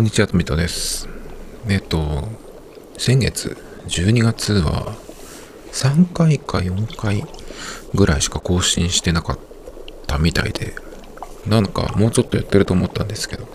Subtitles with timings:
[0.00, 1.10] こんにちは、とみとです。
[1.68, 2.26] えっと、
[2.96, 3.54] 先月、
[3.86, 4.96] 12月は、
[5.72, 7.26] 3回か4回
[7.92, 9.38] ぐらいしか更新してなかっ
[10.06, 10.74] たみたいで、
[11.46, 13.46] なんかもうちょっとやってると思ったんですけど、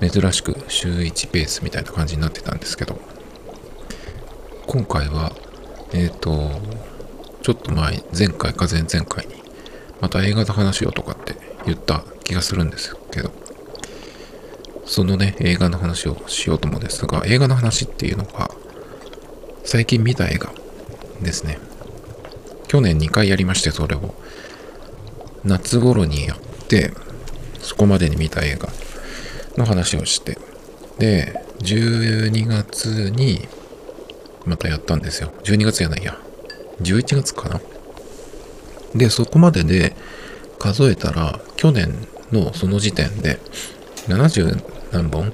[0.00, 3.00] 珍しく週1ペースみたいな感じになってたんですけど、
[4.66, 5.30] 今回は、
[5.92, 6.50] えっ、と、
[7.42, 9.34] ちょっと前、前回か前々回に、
[10.00, 13.43] また映画の話をとかって言った気がするんですけど、
[14.94, 18.48] そのね、映画の話をしようと思うんですが、映画の話っていうのが、
[19.64, 20.52] 最近見た映画
[21.20, 21.58] ですね。
[22.68, 24.14] 去年2回やりまして、それを。
[25.42, 26.38] 夏頃にやっ
[26.68, 26.92] て、
[27.58, 28.68] そこまでに見た映画
[29.56, 30.38] の話をして、
[31.00, 33.48] で、12月に
[34.46, 35.32] またやったんですよ。
[35.42, 36.16] 12月やないや。
[36.82, 37.60] 11月かな。
[38.94, 39.96] で、そこまでで
[40.60, 43.40] 数えたら、去年のその時点で
[44.06, 45.32] 70何本？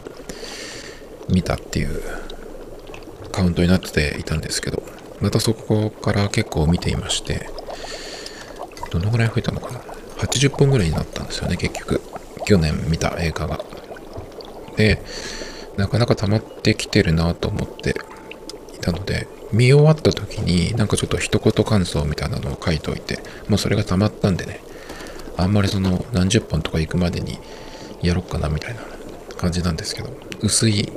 [1.29, 2.03] 見たっていう
[3.31, 4.83] カウントになっていたんですけど、
[5.21, 7.51] またそこから結構見ていまして、
[8.91, 9.81] どのぐらい増えたのかな
[10.17, 12.01] ?80 本ぐらいになったんですよね、結局。
[12.47, 13.61] 去年見た映画が。
[14.77, 15.03] で、
[15.77, 17.91] なかなか溜まってきてるなと思って
[18.75, 24.61] いたので、見終わった時になんかちょっと一言感想みたいなのを書いといて、もうそれが溜まったんでね、
[25.37, 27.39] あんまりその何十本とか行くまでに
[28.03, 28.81] やろっかなみたいな
[29.41, 30.11] 感じなんですけど、
[30.43, 30.93] 薄い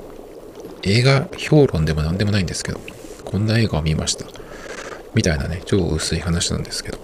[0.82, 2.82] 映画評論でも何でもないんですけど、
[3.24, 4.26] こんな映画を見ました。
[5.16, 6.98] みたいなね、超薄い話なんですけど。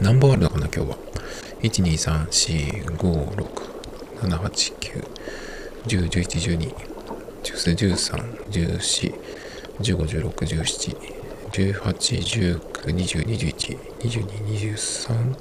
[0.00, 0.96] 何本あるのかな、今日は。
[1.60, 3.44] 1、2、3、4、5、6、
[4.22, 5.06] 7、8、9、
[5.86, 6.24] 10、11、
[6.58, 6.74] 12、
[7.42, 7.76] 13、
[8.48, 9.14] 14、
[9.80, 10.96] 15、16、17、
[11.52, 11.78] 18、
[12.22, 14.24] 19、20、21、22、
[14.72, 15.36] 23、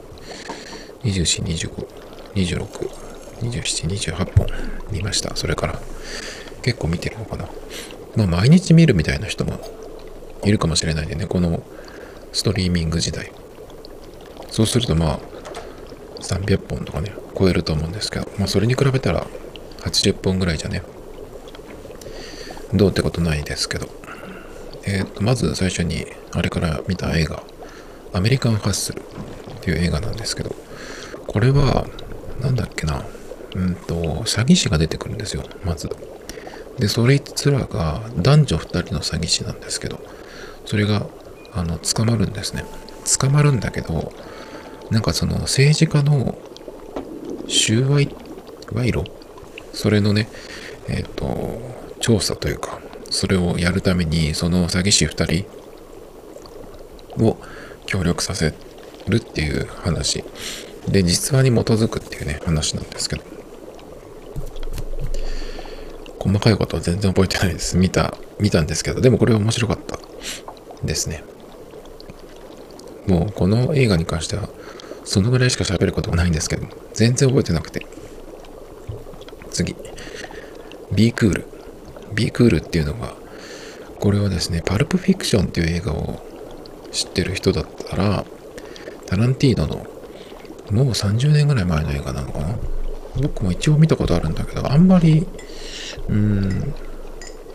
[1.04, 1.88] 24、25、
[2.36, 3.03] 26、
[3.50, 4.48] 27、28本
[4.92, 5.36] 見ました。
[5.36, 5.80] それから、
[6.62, 7.48] 結構見てるのかな。
[8.16, 9.60] まあ、毎日見るみたいな人も
[10.44, 11.64] いるかもしれないんでね、この
[12.32, 13.32] ストリーミング時代。
[14.50, 15.20] そうするとまあ、
[16.22, 19.26] 300本とかね、超えると思うんですけど、まあ、それに比べたら
[19.82, 20.84] 80本ぐらいじゃね、
[22.74, 23.88] どうってことないですけど。
[24.86, 27.44] えっ、と、まず最初に、あれから見た映画、
[28.12, 29.04] アメリカンハッスルっ
[29.62, 30.54] ていう映画なんですけど、
[31.28, 31.88] これは、
[32.42, 33.06] なんだっけな、
[33.56, 35.90] うんと、詐欺師が出てくるんですよ、まず。
[36.80, 40.00] で、それいつらが男女2人の詐欺師なんですけど、
[40.66, 41.06] それが、
[41.54, 42.66] あの、捕まるんですね。
[43.20, 44.12] 捕まるんだけど、
[44.90, 46.38] なんかその政治家の
[47.48, 48.08] 収賄、
[48.72, 49.12] 賄賂？
[49.74, 50.30] それのね、
[50.88, 51.62] えっ、ー、と、
[52.00, 55.46] 調査というか、それをやるために、その詐欺師2
[57.18, 57.38] 人を
[57.86, 58.54] 協力させ
[59.08, 60.24] るっていう話。
[60.88, 63.33] で、実話に基づくっていうね、話なんですけど。
[66.24, 67.78] 細かいことは全然覚えてないです。
[67.78, 70.00] 見た、見たんですけど、でもこれは面白かった
[70.84, 71.24] ですね。
[73.08, 74.48] もうこの映画に関しては、
[75.04, 77.86] そのぐらいしか喋ることがないんですけど、全然覚えてなくて。
[79.52, 79.76] 次。
[80.94, 81.46] B クール。
[82.14, 83.16] B クールっていうのが、
[84.00, 86.22] これはですね、パルプフィクションっていう映画を
[86.92, 88.24] 知ってる人だったら、
[89.08, 89.86] タランティーノの
[90.72, 92.56] もう30年ぐらい前の映画なのかな？
[93.22, 95.28] 僕も一応見たことあるんだけど、あんまり
[96.10, 96.74] うん、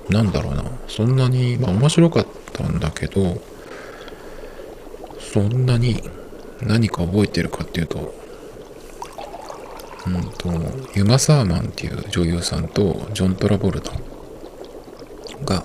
[0.08, 0.64] なんだろうな。
[0.86, 3.40] そんなに、まあ面白かったんだけど、
[5.32, 6.02] そんなに
[6.62, 8.14] 何か覚えてるかっていうと、
[10.06, 10.50] うんと、
[10.94, 13.92] ユマ・サーマンっていう女優さんとジョン・トラボルタ
[15.44, 15.64] が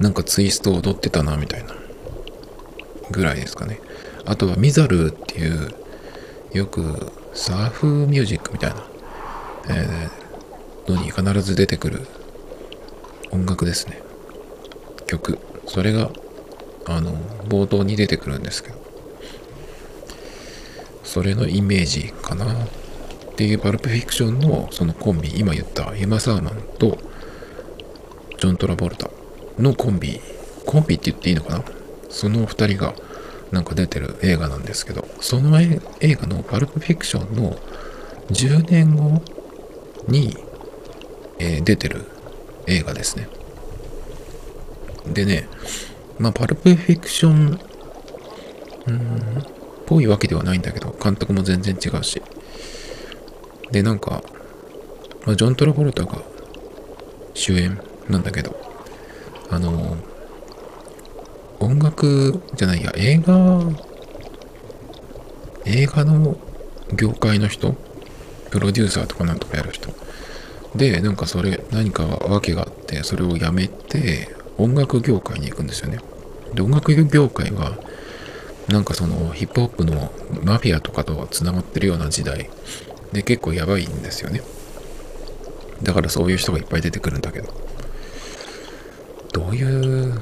[0.00, 1.74] なんかツイストを踊ってたなみたいな
[3.10, 3.80] ぐらいですかね。
[4.24, 5.74] あとはミザルっていう
[6.52, 8.84] よくサーフミュージックみたいな、
[9.70, 10.10] えー、
[10.90, 12.06] のに必ず出てくる
[13.30, 14.00] 音楽ですね。
[15.06, 15.38] 曲。
[15.66, 16.10] それが、
[16.86, 17.14] あの、
[17.48, 18.80] 冒頭に出てくるんですけど、
[21.04, 22.68] それのイメージかなっ
[23.36, 23.58] ていう。
[23.58, 26.98] パルプフィクションのそのコンビ、今言ったユマ・サーマンと
[28.38, 29.10] ジョン・トラボルタ
[29.58, 30.20] のコンビ、
[30.66, 31.64] コンビって言っていいのかな？
[32.08, 32.94] その二人が
[33.50, 37.56] なんか出てる映画なんですけど、その映画のパルプフィクションの
[38.28, 39.22] 10年後
[40.06, 40.36] に
[41.40, 42.04] えー、出てる
[42.66, 43.28] 映画ですね。
[45.12, 45.48] でね、
[46.18, 47.60] まあ、パルプフィクション、
[48.86, 49.44] うん、
[49.86, 52.22] ぽいわけではないんだけど、監督も全然違うし。
[53.72, 54.22] で、なんか、
[55.24, 56.22] まあ、ジョン・トラボルタが
[57.32, 58.54] 主演なんだけど、
[59.48, 59.96] あの、
[61.58, 63.62] 音楽じゃないや、映画、
[65.64, 66.36] 映画の
[66.94, 67.74] 業界の人、
[68.50, 69.90] プロデューサーとかなんとかやる人
[70.74, 75.98] でなんかそれ何か訳があってそれをやめて音楽業界に行くんですよね。
[76.54, 77.78] で音楽業界は
[78.68, 80.12] なんかそのヒップホップの
[80.44, 82.48] マフィアとかとつながってるような時代。
[83.12, 84.42] で結構やばいんですよね。
[85.82, 87.52] だからそういう人がいっぱい出てくるんだけど。
[89.32, 90.20] どういう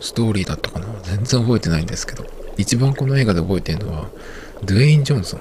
[0.00, 0.86] ストーリーだったかな？
[1.02, 2.24] 全然覚えてないんですけど。
[2.56, 4.08] 一番この映画で覚えてるのは
[4.64, 5.40] ドゥエイン・ジョンソン。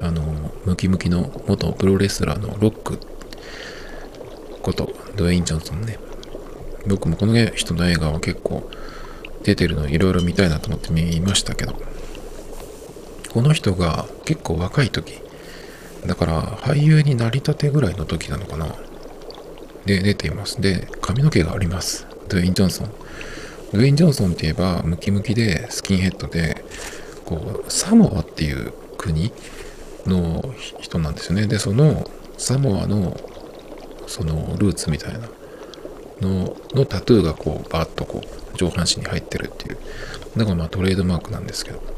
[0.00, 0.22] あの
[0.64, 2.98] ムキムキの元プロレスラーのロック
[4.62, 5.98] ことドゥエイン・ジョンソンね。
[6.86, 8.68] 僕もこの人の映画は結構
[9.42, 11.74] 出てるのいろいろ見たいなと思って見ましたけど。
[13.36, 15.12] この人が結構若い時
[16.06, 18.74] だから俳優になりたてぐらいの時なのかな。
[19.84, 20.60] で出ています。
[20.60, 22.06] で髪の毛があります。
[22.28, 22.90] ドゥエイン・ジョンソン。
[23.72, 26.64] ドゥエイン・ジョンソンって言えばムキムキでスキンヘッドで
[27.26, 29.30] こうサモアっていう国
[30.08, 30.42] の
[30.80, 31.46] 人なんですよね。
[31.46, 32.08] でその
[32.38, 33.18] サモアの
[34.06, 35.20] そのルーツみたいな
[36.20, 39.78] ののタトゥーがこうバーッとこう上半身に入ってるっていう。
[40.36, 41.96] だからまあトレードマークなんですけど。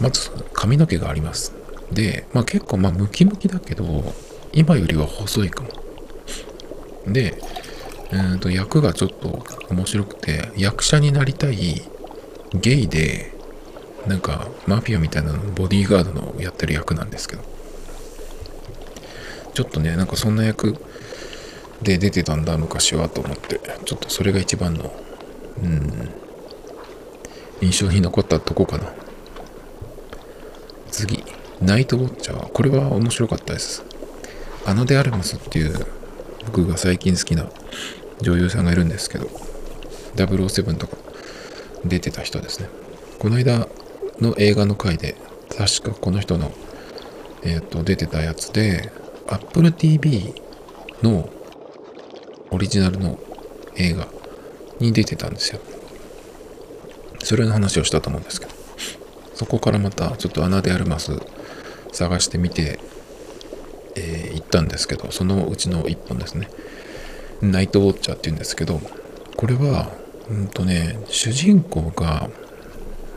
[0.00, 1.54] まず髪の毛があります。
[1.92, 4.14] で、まあ、結構まあムキムキだけど
[4.52, 5.70] 今よりは細いかも。
[7.06, 7.34] で、
[8.10, 11.82] えー、と役がちょっと面白くて役者になりたい
[12.54, 13.33] ゲイで
[14.06, 17.42] なんかマフィアみたいなのボディーガードのやってる役なんですけど。
[19.54, 20.76] ちょっとねなんかそんな役
[21.80, 23.60] で出てたんだ昔はと思って。
[23.84, 24.92] ちょっとそれが一番の
[25.62, 26.10] うん
[27.60, 28.92] 印象に残ったとこかな。
[30.90, 31.24] 次
[31.60, 32.48] ナイトウォッチャー。
[32.52, 33.84] これは面白かったです。
[34.66, 35.86] アナ・デ・アルマスっていう
[36.46, 37.46] 僕が最近好きな
[38.20, 39.28] 女優さんがいるんですけど
[40.16, 40.96] 007とか
[41.84, 42.68] 出てた人ですね。
[43.18, 43.68] この間
[44.20, 45.16] の映画の回で
[45.56, 46.52] 確かこの人の
[47.42, 48.92] えっ、ー、と出てたやつで
[49.26, 50.34] Apple TV
[51.02, 51.28] の
[52.50, 53.18] オリジナルの
[53.76, 54.08] 映画
[54.78, 55.60] に出てたんですよ。
[57.22, 58.54] それの話をしたと思うんですけど。
[59.34, 61.12] そこからまたちょっと穴であるマス
[61.92, 62.78] 探してみて、
[63.96, 66.48] えー、行ったんですけどそのうちの1本ですね。
[67.42, 68.80] ナイトウォッチャーっていうんですけど
[69.36, 69.92] これは
[70.30, 72.30] うんとね主人公が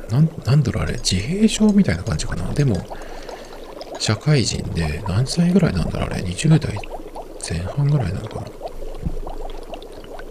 [0.09, 2.53] なんなんだろうあれ自閉症みたいな感じかな？
[2.53, 2.77] でも
[3.99, 6.77] 社会人で何歳ぐらいなんだろうあれ？20代
[7.47, 8.41] 前半ぐらいなのか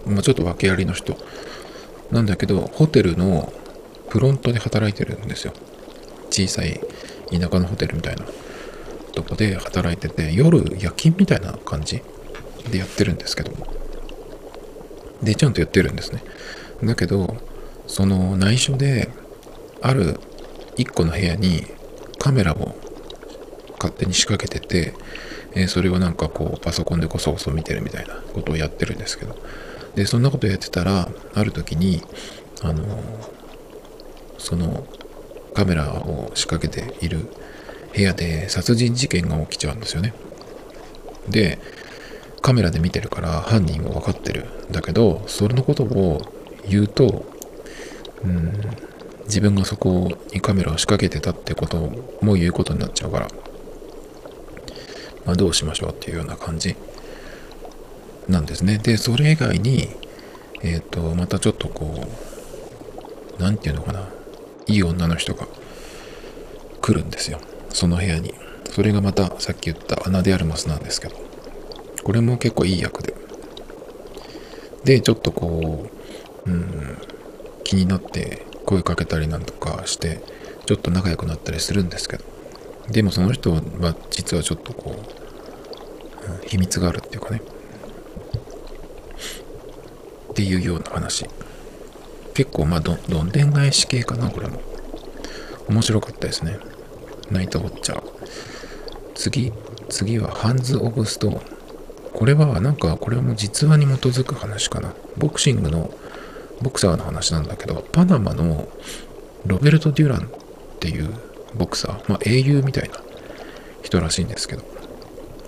[0.05, 0.13] な？
[0.13, 1.17] まあちょっと訳ありの人。
[2.11, 3.51] なんだけどホテルの
[4.09, 5.53] フロントで働いてるんですよ。
[6.29, 6.79] 小さい
[7.29, 8.25] 田舎のホテルみたいな。
[9.13, 12.01] とこで働いてて夜夜勤みたいな感じ
[12.71, 13.51] でやってるんですけど。
[15.21, 16.23] でちゃんとやってるんですね。
[16.83, 17.35] だけど
[17.87, 19.09] その内緒で
[19.81, 20.19] ある
[20.77, 21.65] 1個の部屋に
[22.19, 22.75] カメラを
[23.73, 24.93] 勝手に仕掛けてて、
[25.53, 29.35] え、それをなんかこうパソコンでこそこそ見てるみたいなことをやってるんですけど。
[29.97, 32.03] でそんなことやってたらある時に
[32.61, 32.85] あの
[34.37, 34.85] その
[35.55, 37.27] カメラを仕掛けている
[37.95, 40.13] 部屋で殺人事件が起きちゃうんですよね。
[41.27, 41.57] で
[42.43, 46.21] カメラで見てるから犯人は分かってるんだけどそれのことを
[46.69, 47.25] 言うと
[48.23, 48.53] うん
[49.27, 51.91] 自分がそこにカメラを仕掛けてたってこと
[52.21, 53.27] も言うことになっちゃうから、
[55.25, 56.75] まあ、どうしましょうっていうような感じ
[58.29, 58.77] なんですね。
[58.77, 59.89] で、それ以外に、
[60.63, 62.07] えっ、ー、と、またちょっとこ
[63.37, 64.07] う、なんていうのかな、
[64.65, 65.47] いい女の人が
[66.81, 67.39] 来るんですよ。
[67.69, 68.33] その部屋に。
[68.71, 71.15] それがまたさっき言ったアナ・デ・アルマスなんですけど、
[72.03, 73.13] これも結構いい役で。
[74.85, 75.89] で、ちょっとこ
[76.45, 76.97] う、うん、
[77.65, 80.21] 気になって声かけたりなんとかして
[80.65, 82.25] ちょっと仲良くなったりするんですけど。
[82.91, 83.61] でもその人は
[84.11, 84.95] 実はちょっとこ
[86.43, 87.41] う、秘密があるっていうかね。
[90.31, 91.25] っていうような話。
[92.33, 94.61] 結構まあどどんでん返し系かなこれも。
[95.69, 96.59] 面白かったですね。
[97.31, 98.03] ナイトウォッチャー
[99.15, 99.53] 次
[99.89, 101.41] 次はハンズ・オブ・ストーン。
[102.13, 104.93] これはなんかこれも実話に基づく話かな。
[105.17, 105.89] ボクシングの
[106.61, 108.67] ボクサーの話なんだけど、パナマの
[109.45, 111.09] ロベルト・デュランっていう
[111.55, 112.99] ボクサー、まあ、英雄みたいな
[113.83, 114.63] 人らしいんですけど、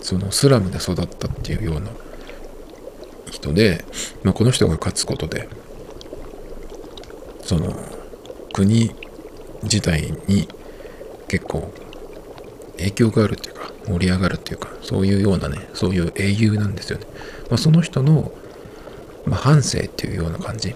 [0.01, 1.89] そのスラムで育ったっていうような
[3.29, 3.83] 人で、
[4.23, 5.49] まあ、この人が勝つことで、
[7.43, 7.75] その
[8.53, 8.91] 国
[9.63, 10.47] 自体に
[11.27, 11.73] 結構
[12.77, 17.05] 影響があるっていうか盛り上がるっていうかそういうようなねそういう英雄なんですよね、
[17.49, 18.31] まあ、その人の、
[19.25, 20.75] まあ、半生っていうような感じ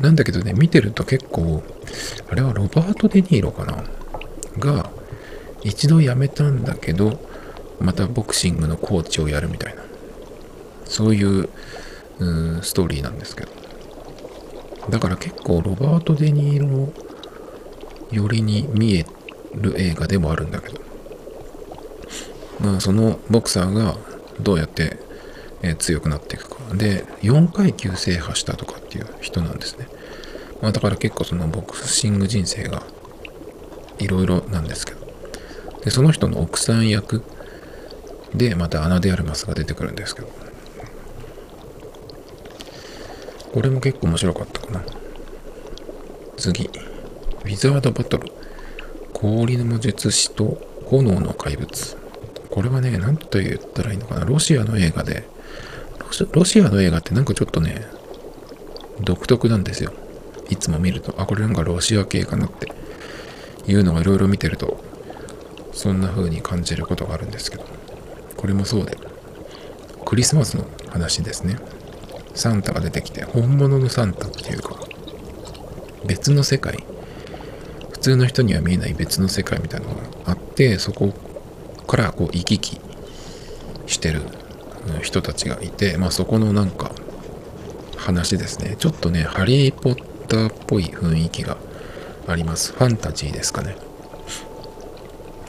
[0.00, 1.62] なんだけどね、見てると結構、
[2.28, 3.84] あれはロバート・デ・ニーロかな？
[4.58, 4.90] が、
[5.62, 7.20] 一度辞めたんだけど、
[7.80, 9.82] またボクシングのコーチをやるみたいな。
[10.84, 11.48] そういう
[12.18, 13.52] うストーリーなんですけど。
[14.90, 16.92] だから結構ロバート・デ・ニーロ
[18.10, 19.06] 寄りに見え
[19.54, 20.80] る映画でもあるんだけど。
[22.60, 23.96] まあそのボクサーが
[24.40, 24.98] どうやって
[25.62, 26.51] え強くなっていくか。
[26.74, 29.88] で、4階級制覇したとかっていう人なんですね。
[30.60, 32.82] まあだから結構そのボクシング人生が
[33.98, 35.00] いろいろなんですけど。
[35.84, 37.22] で、その人の奥さん役
[38.34, 40.28] でまたアナ・デ・アルマスが出てくるんですけど。
[43.52, 44.82] これも結構面白かったかな。
[46.36, 46.64] 次。
[46.64, 48.32] ウィザード・バトル。
[49.12, 51.96] 氷の魔術師と炎の怪物。
[52.50, 54.24] これはね、何と言ったらいいのかな。
[54.24, 55.28] ロシアの映画で、
[56.32, 57.86] ロシアの映画ってなんかちょっとね、
[59.00, 59.92] 独特なんですよ。
[60.50, 62.72] いつも見ると、あ、これなんかロシア系かなって
[63.66, 64.82] いうのがいろいろ見てると、
[65.72, 67.64] そんな風に感じることがあるんですけど、
[68.36, 68.98] これもそうで、
[70.04, 71.56] クリスマスの話ですね。
[72.34, 74.76] サンタが出てきて、本物のサンタっていうか、
[76.06, 76.84] 別の世界、
[77.90, 81.12] 普通の人には見えない別の世界みたいなのがあって、そこ
[81.86, 82.80] からこう行き来
[83.86, 84.22] してる
[85.02, 86.92] 人たちがいて、まあ、そこのなんか
[87.96, 88.76] 話ですね。
[88.78, 91.56] ちょっとねハリー・ポッターっぽい雰囲気が
[92.26, 92.72] あります。
[92.72, 93.76] ファンタジーですかね。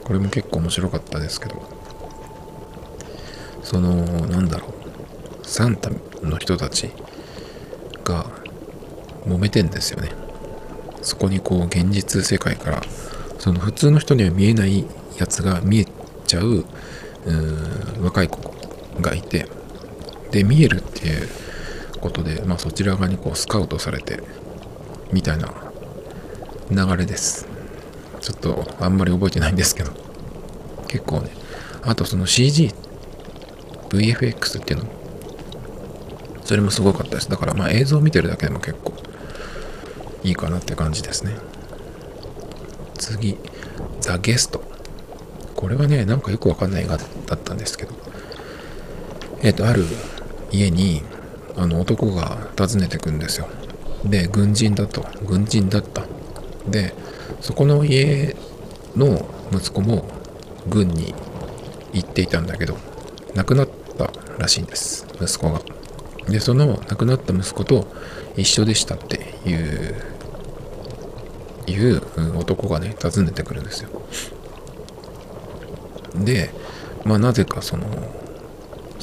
[0.03, 1.61] これも結構面白かったですけど。
[3.63, 3.93] その
[4.27, 4.73] なんだろう。
[5.47, 5.89] サンタ
[6.21, 6.89] の人たち
[8.03, 8.25] が
[9.25, 10.11] 揉めてんですよね。
[11.01, 12.81] そこにこう現実世界から
[13.39, 14.85] その普通の人には見えない
[15.17, 15.85] やつが見え
[16.25, 16.65] ちゃう
[17.25, 18.62] う若い子。
[18.99, 19.47] がいて
[20.31, 21.27] で見えるっていう
[22.01, 24.19] ことで、まあ、そちら側にこうスカウトされて
[25.11, 25.53] みたいな
[26.71, 27.47] 流れです。
[28.19, 29.91] ちょっとあんまり覚えてないんですけど。
[30.87, 31.31] 結構ね
[31.81, 32.71] あとその CG
[33.89, 34.85] VFX っていうの。
[36.43, 37.29] それもすごかったです。
[37.29, 38.93] だからまあ映像を見てるだけでも結構
[40.23, 41.35] いいかなって感じですね。
[42.97, 43.37] 次
[44.01, 44.63] ザ・ゲスト。
[45.55, 48.02] これはねなんかよくわかんない映画だったんですけど。
[49.43, 49.83] えっ、と、ある
[50.51, 51.01] 家に、
[51.57, 53.47] あの、男が訪ねてくんですよ。
[54.05, 55.05] で、軍人だと。
[55.27, 56.05] 軍人だった。
[56.67, 56.93] で、
[57.41, 58.37] そこの家
[58.95, 60.05] の息子も
[60.69, 61.13] 軍に
[61.91, 62.77] 行っていたんだけど、
[63.35, 65.05] 亡くなったらしいんです。
[65.21, 65.61] 息子が。
[66.29, 67.87] で、その亡くなった息子と
[68.37, 69.95] 一緒でしたっていう、
[71.67, 72.01] いう
[72.37, 73.89] 男がね、訪ねてくるんですよ。
[76.15, 76.49] で、
[77.03, 77.85] まあなぜかその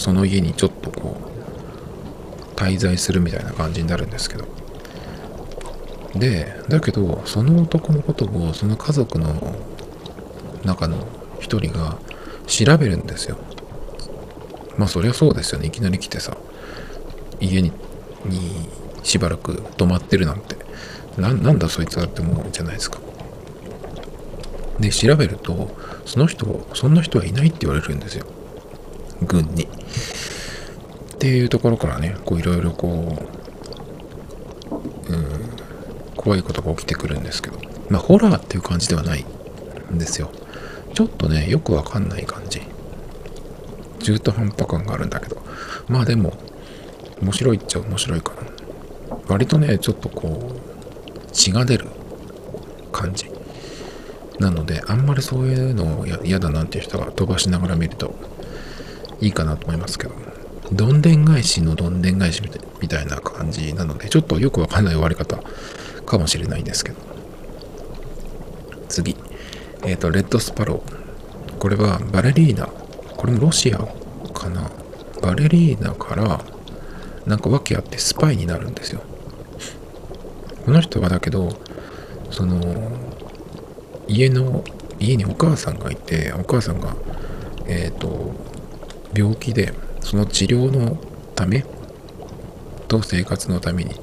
[0.01, 4.49] その家にちょっとこう滞在するみたいな感じになるんですけど。
[6.15, 9.57] でだけどその男のことをその家族の
[10.65, 11.07] 中の
[11.39, 11.99] 一人が
[12.47, 13.37] 調べるんですよ。
[14.79, 15.67] まあそりゃそうですよね。
[15.67, 16.35] いきなり来てさ
[17.39, 17.71] 家に
[18.25, 18.69] に
[19.03, 20.57] しばらく泊まってるなんて。
[21.19, 22.99] なんだそいつはって思うじゃないですか。
[24.79, 25.77] で調べると
[26.07, 28.25] その人そんな人はいないって言われるんですよ。
[29.23, 29.65] 軍に。
[29.65, 29.69] っ
[31.19, 32.89] ていうところからね、こういろいろこ
[35.09, 35.27] う、うん、
[36.17, 37.59] 怖いことが起きてくるんですけど、
[37.89, 39.25] まあホラーっていう感じではない
[39.93, 40.31] んですよ。
[40.95, 42.63] ちょっとね、よくわかんない感じ。
[44.01, 45.37] 中途半端感があるんだけど、
[45.89, 46.33] まあでも、
[47.21, 49.17] 面白いっちゃ面白いかな。
[49.29, 51.87] 割とね、ちょっとこう、血が出る
[52.93, 53.31] 感じ。
[54.39, 58.15] なので、あんまりそういうのを嫌だなんていう人が飛ばしながら見ると、
[59.21, 60.15] いいかなと思いますけど、
[60.73, 62.43] どんでん返しのどんでん返し
[62.81, 65.39] みたいな感じなので、ちょっとよくわかんない終わり方
[66.07, 66.99] かもしれないんですけど。
[68.89, 69.17] 次。
[69.85, 71.59] えっ、ー、と、レッドスパロー。
[71.59, 72.67] これはバレリーナ。
[73.17, 73.79] これもロシア
[74.33, 74.71] かな。
[75.21, 76.41] バレリーナから、
[77.27, 79.03] なんか訳あってスパイになるんですよ。
[80.65, 81.51] この人はだけど、
[82.31, 82.61] その、
[84.09, 84.65] 家の、
[84.99, 86.95] 家にお母さんがいて、お母さんが、
[87.67, 88.35] えっ、ー、と、
[89.15, 90.97] 病気でその治療の
[91.35, 91.65] ため
[92.89, 93.95] と生活のために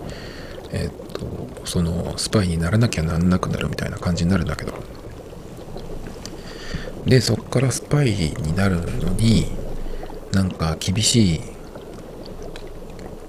[0.72, 4.74] えっとそのスパイにならなきゃなんなくなるみたいな感じになるんだけど。
[7.06, 9.48] でそっからスパイになるのに
[10.34, 11.42] なんか厳しい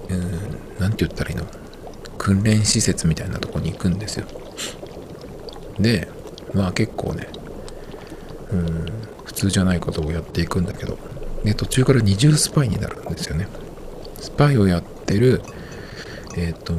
[0.09, 0.31] うん
[0.79, 1.45] 何て言ったらいいの？
[2.17, 4.25] 訓練施設みたいなとこに行くんですよ。
[5.79, 6.09] で
[6.53, 7.29] まあ結構ね
[8.51, 8.85] うん
[9.23, 10.97] 普通じゃないことをやっていくんだけど。
[11.43, 13.47] で途中から二重スパイになるんですよね。
[14.19, 15.41] スパイをやってる
[16.35, 16.73] えっ、ー、と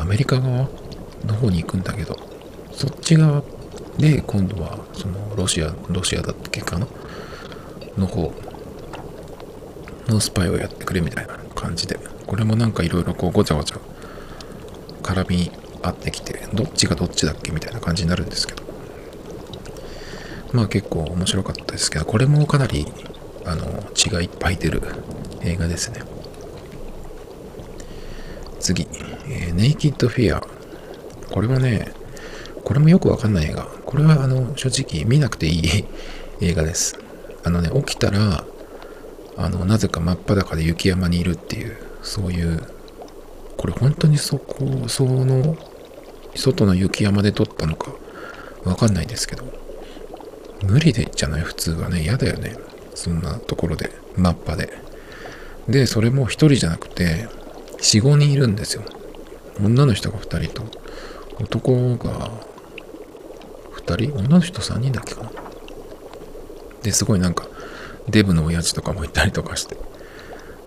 [0.00, 0.68] アメリカ側
[1.26, 2.16] の方に行くんだけど
[2.72, 3.42] そっち側
[3.98, 6.86] で今度はそのロシアロシアだっけかな？
[7.96, 8.32] の方
[10.06, 11.98] のスパイをやってくれみたいな感じで。
[12.28, 13.78] これもなんかいろいろこうごちゃごちゃ
[15.02, 15.50] 絡み
[15.82, 18.62] 合ってきてどっちがどっちだっけみたいな感じになるんですけど。
[20.52, 22.86] まあ結構面白かったですけどこれもかなり
[23.48, 24.82] あの血がいっぱい出る
[25.42, 26.02] 映画ですね。
[28.60, 28.86] 次、
[29.28, 30.46] えー、ネイキッドフィア
[31.30, 31.92] これはね
[32.64, 33.64] これもよくわかんない映画。
[33.86, 35.84] これはあの正直見なくていい
[36.40, 36.98] 映画です。
[37.44, 38.44] あのね起きたら
[39.36, 42.60] あのなぜか真っ裸で雪山にいるっていうそういう
[43.56, 45.56] これ本当にそこその
[46.34, 47.92] 外の雪山で撮ったのか
[48.64, 49.44] わかんないですけど
[50.64, 51.42] 無理でじゃない？
[51.42, 52.56] 普通はね嫌だよね。
[52.98, 54.72] そんなところでマッパで。
[55.68, 57.28] でそれも1人じゃなくて
[57.78, 58.82] 45人いるんですよ。
[59.62, 60.66] 女の人が2人と。
[61.40, 62.30] 男が
[63.76, 64.18] 2人？
[64.18, 65.30] 女の人3人だっけかな。
[66.82, 67.46] ですごいなんか
[68.08, 69.76] デブの親父とかもいたりとかして。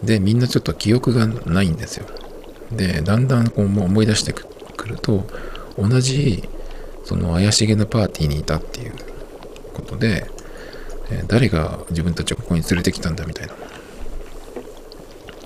[0.04, 2.06] でみんなちょっと記憶がないんですよ。
[2.72, 5.26] でだんだんこう思い出してくると
[5.78, 6.48] 同じ
[7.04, 8.94] その怪しげなパーティーにいたっていう
[9.74, 10.30] ことで、
[11.12, 13.53] え誰が自分たちをここに連れてきたんだみたいな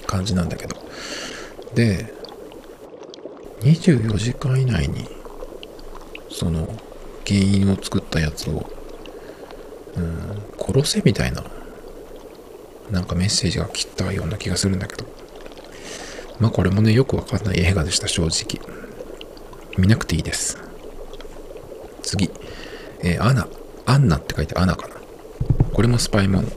[0.06, 0.76] 感じなんだけど。
[1.74, 2.14] で
[3.62, 5.10] 24時間以内に
[6.30, 6.68] その
[7.26, 8.70] 原因を作ったやつを、
[9.96, 11.44] うん、殺せみたいな
[12.92, 15.06] なんかメッセージが来たような気がするんだけど。
[16.40, 18.62] まあこれもねよくわかんない映画でした正直。
[19.78, 20.58] 見なくていいです。
[22.04, 22.30] 次、
[23.02, 23.48] えー、アナ。
[23.86, 24.95] アンナって書いてアナかな。
[25.76, 26.48] これもスパイもの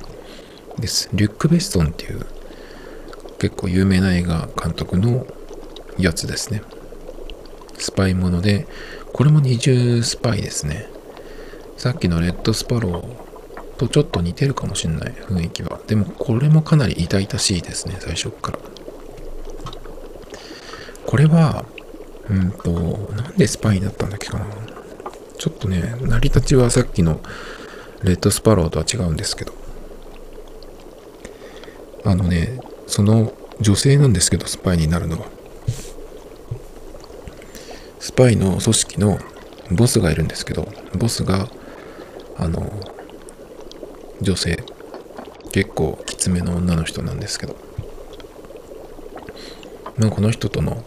[0.78, 1.10] です。
[1.12, 2.24] リュック・ベッソンっていう
[3.40, 5.26] 結構有名な映画監督の
[5.98, 6.62] やつですね。
[7.78, 8.68] スパイもので
[9.12, 10.86] これも二重スパイですね。
[11.76, 15.80] さっきのレッドスパローとちょっと似てるかもしれない雰囲気は。
[15.88, 18.58] でもこれもかなり痛々しいですね最初から。
[21.06, 21.64] これは
[22.30, 22.70] うんと
[23.16, 24.46] なんでスパイになったんだっけかな。
[25.38, 27.20] ちょっとね成り立ちはさっきの
[28.02, 29.52] レッドスパローとは違うんですけど。
[32.04, 35.26] あのねその女性なんですけどスパイになるのは。
[37.98, 39.18] スパイの組織の
[39.72, 41.48] ボスがいるんですけどボスが
[42.36, 42.72] あの
[44.20, 44.62] 女性。
[45.50, 47.56] 結構きつめの女の人なんですけど。
[49.96, 50.84] まあこの人との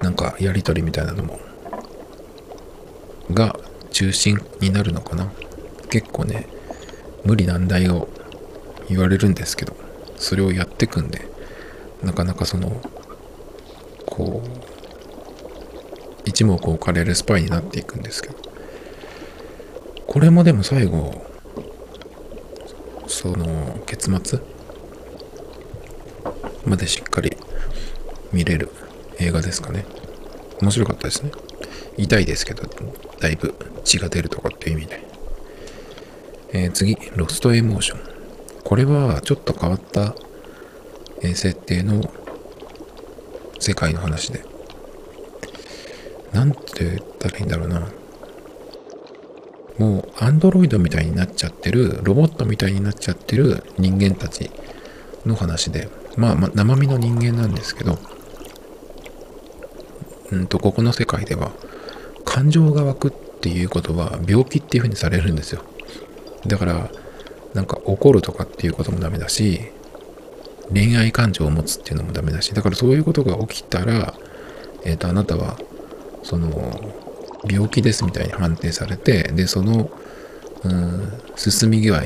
[0.00, 1.40] なんかやり取りみたいなのも
[3.32, 3.56] が
[3.90, 5.32] 中心になるのかな。
[5.92, 6.46] 結構ね
[7.22, 8.08] 無理難題を
[8.88, 9.76] 言われるんですけど
[10.16, 11.28] それをやってくんで
[12.02, 12.80] なかなかその
[14.06, 14.48] こう
[16.24, 18.36] 一目置かれるスパイになっていくんですけど
[20.06, 21.26] これもでも最後
[23.06, 24.38] その結末
[26.64, 27.36] までしっかり
[28.32, 28.70] 見れる
[29.18, 29.84] 映画ですかね。
[30.62, 31.32] 面白かったですね。
[31.98, 32.62] 痛いですけど
[33.20, 35.11] だいぶ血が出るとかっていう意味で、
[36.52, 38.00] えー、次ロストエモーション
[38.64, 40.14] これはちょっと変わった、
[41.22, 42.02] えー、設定の
[43.58, 44.44] 世界の話で。
[46.32, 47.88] なんて言ったらいいんだろうな。
[49.78, 54.50] もうアンドロイドみたいになっちゃってるロボットみたいになっちゃってる人間たち
[55.26, 55.88] の話で。
[56.16, 57.98] まあ、ま、生身の人間なんですけど。
[60.32, 61.52] うんとここの世界では
[62.24, 65.62] 感情が湧くっていうことは病気っていうふうにされるんですよ。
[66.46, 66.90] だから
[67.54, 69.60] なんか怒るとかっていうこともダメだし
[70.72, 74.14] 恋愛感情を持つっていうのもダメだしだからそういうことが起きたら
[74.84, 75.58] えっ、ー、とあなたは
[76.22, 76.94] その
[77.48, 79.90] 病気ですみたいに判定されてでその
[80.64, 82.02] うん進み具合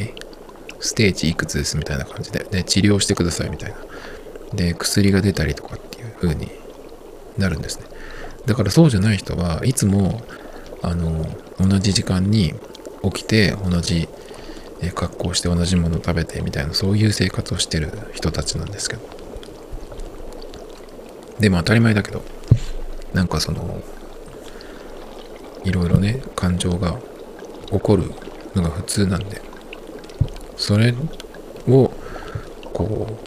[0.81, 3.77] ステージいくつですみたいな感じでで治療してくださいみたいな。
[4.55, 6.51] で薬が出たりとかっていう風に
[7.37, 7.87] なるんですね。
[8.47, 10.23] だからそうじゃない人はいつも
[10.83, 11.27] あの
[11.59, 12.55] 同じ時間に
[13.03, 14.09] 起きて同じ
[14.95, 19.03] 格好して同じものを食べてみたいなそういう生活をしてる人たちなんですけど。
[21.41, 22.23] でも当たり前だけど
[23.13, 23.83] なんかその
[25.65, 26.99] いろいろね感情が
[27.71, 28.11] 起こる
[28.55, 29.43] のが普通なんで
[30.57, 30.95] それ
[31.69, 31.93] を
[32.73, 33.19] こ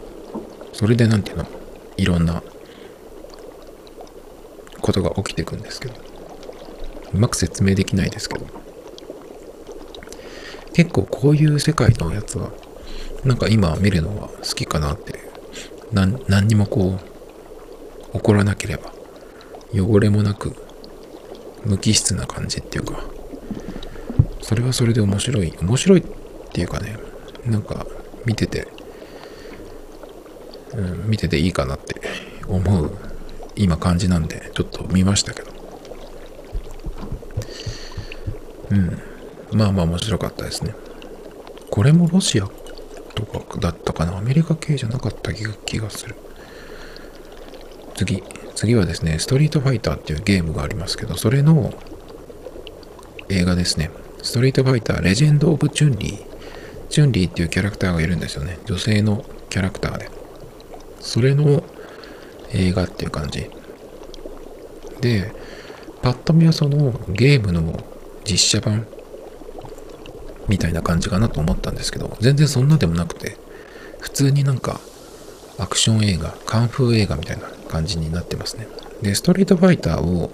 [0.74, 1.50] うそれで何て言うの
[1.98, 2.42] いろんな
[4.82, 5.96] ことが起きてくんですけど
[7.14, 8.69] うまく説明できないですけど。
[10.74, 12.52] 結構こういう世界のやつは
[13.24, 15.30] なんか今見るのは好きかなって。
[15.92, 17.00] 何何にもこ
[18.14, 18.92] う起こらなければ
[19.74, 20.56] 汚れもなく
[21.66, 23.04] 無機質な感じっていうか
[24.42, 25.54] それはそれで面白い。
[25.62, 26.04] 面白いっ
[26.52, 26.98] ていうかね
[27.46, 27.86] なんか
[28.26, 28.68] 見てて
[30.74, 32.00] うん、見てていいかなって
[32.48, 32.92] 思う
[33.56, 35.52] 今感じなんでちょっと見ましたけど。
[38.70, 39.09] うん。
[39.52, 40.74] まあまあ面白かったですね。
[41.70, 42.50] これもロシア
[43.16, 44.18] とかだったかな？
[44.18, 46.16] アメリカ系じゃなかった気がする。
[47.96, 48.24] 次
[48.56, 51.74] 次はですねストリートファイターっていうゲームがありますけどそれの
[53.30, 53.92] 映画ですね。
[54.22, 56.26] ストリートファイターレジェンド・オブ・チュンリー。
[56.90, 58.58] チュンリーっていうキャラクターがいるんですよね。
[58.66, 60.10] 女性のキャラクターで。
[61.00, 61.64] それの
[62.52, 63.50] 映画っていう感じ。
[65.02, 65.32] で
[66.02, 67.80] パッと見はそのゲームの
[68.26, 68.88] 実写版
[70.50, 73.38] みたいな感じかなと思ったんですけど全然そんなでもなくて
[74.00, 74.82] 普通になんか
[75.60, 78.68] アクション映画カンフー映画みたいな感じになってますね。
[79.02, 80.32] でストリートファイターを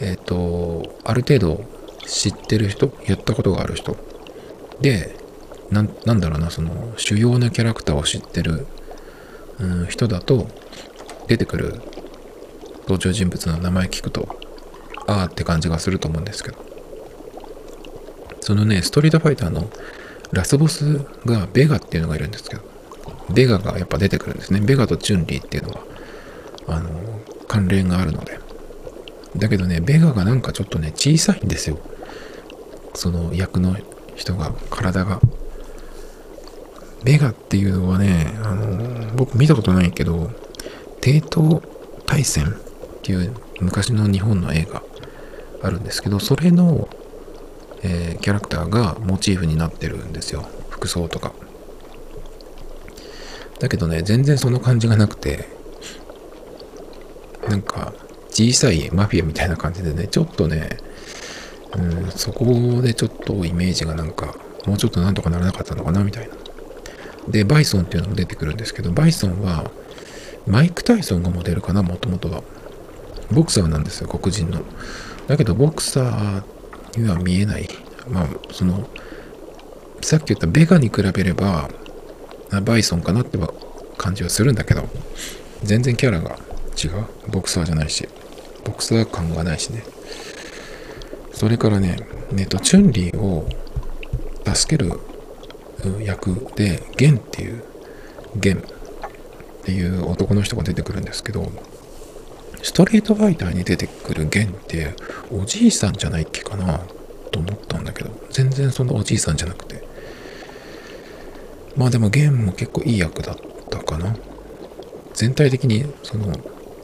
[0.00, 1.64] えっ、ー、とある程度
[2.06, 3.96] 知ってる人やったことがある人。
[4.80, 5.16] で
[5.70, 8.66] なんだろうなその主要なキャラクターを知ってる、
[9.58, 10.46] うん、人だと
[11.26, 11.80] 出てくる
[12.82, 14.38] 登場人物の名前聞くと
[15.08, 16.65] ああって感じがすると思うんですけど。
[18.46, 19.68] そのねストリートファイターの
[20.30, 22.62] ラスボスがベガっていうのがいるんですけど
[23.34, 24.60] ベガがやっぱ出てくるんですね。
[24.60, 25.80] ベガとチュンリーっていうのは
[26.68, 28.38] あの関連があるので。
[29.36, 31.80] だけどねベガがなんかちょっとね小さいんですよ。
[32.94, 33.76] その役の
[34.14, 35.20] 人が体が。
[37.02, 40.30] ベガっていうのはねあの僕見たことないけど
[41.00, 41.62] 帝東
[42.06, 42.48] 大戦っ
[43.02, 44.84] ていう昔の日本の映画
[45.64, 46.88] あるんですけどそれの、
[47.82, 51.32] えー、キャラクターがモチーフになってるんですよ服装とか
[53.60, 55.48] だけどね全然その感じがなくて
[57.48, 57.92] なんか
[58.30, 60.76] 小さいマフィアみたいな感じでねちょっとね、
[61.76, 62.44] うん、そこ
[62.82, 64.34] でちょっとイメージがなんか
[64.66, 66.34] もうちょっとなんとかならなかったのかなみたいな
[67.28, 69.70] でバイソンっていうのも出てくるんですけどバイソンは
[70.46, 72.42] マイク・タイソンがモデルかな、もともとは。
[73.32, 74.62] ボクサーなんですよ、黒人の。
[75.26, 76.42] だけど、ボクサー
[76.96, 77.68] には見えない。
[78.08, 78.88] まあ、その、
[80.00, 81.70] さっき言ったベガに比べれば、
[82.62, 83.38] バイソンかなって
[83.96, 84.88] 感じはするんだけど、
[85.62, 86.38] 全然キャラが
[86.82, 87.06] 違う。
[87.30, 88.08] ボクサーじゃないし、
[88.64, 89.82] ボクサー感がないしね。
[91.32, 91.98] それからね、
[92.38, 93.48] えっと、チュンリーを
[94.54, 95.00] 助ける
[96.02, 97.64] 役で、ゲンっていう、
[98.36, 98.58] ゲン。
[98.58, 98.60] っ
[99.66, 101.50] ていう男の人が出てくるんですけど、
[102.66, 104.92] ストリートファイターに出てくるゲンって
[105.30, 106.80] おじいさんじゃないっけかな？
[107.30, 109.86] と思ったんだけど、全然そのおじいさんじゃなくて。
[111.76, 113.36] まあでもゲンも結構いい役だっ
[113.70, 114.16] たかな。
[115.14, 116.32] 全体的にその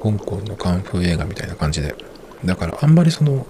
[0.00, 1.96] 香港のカンフー映画みたいな感じで。
[2.44, 3.44] だからあんまりその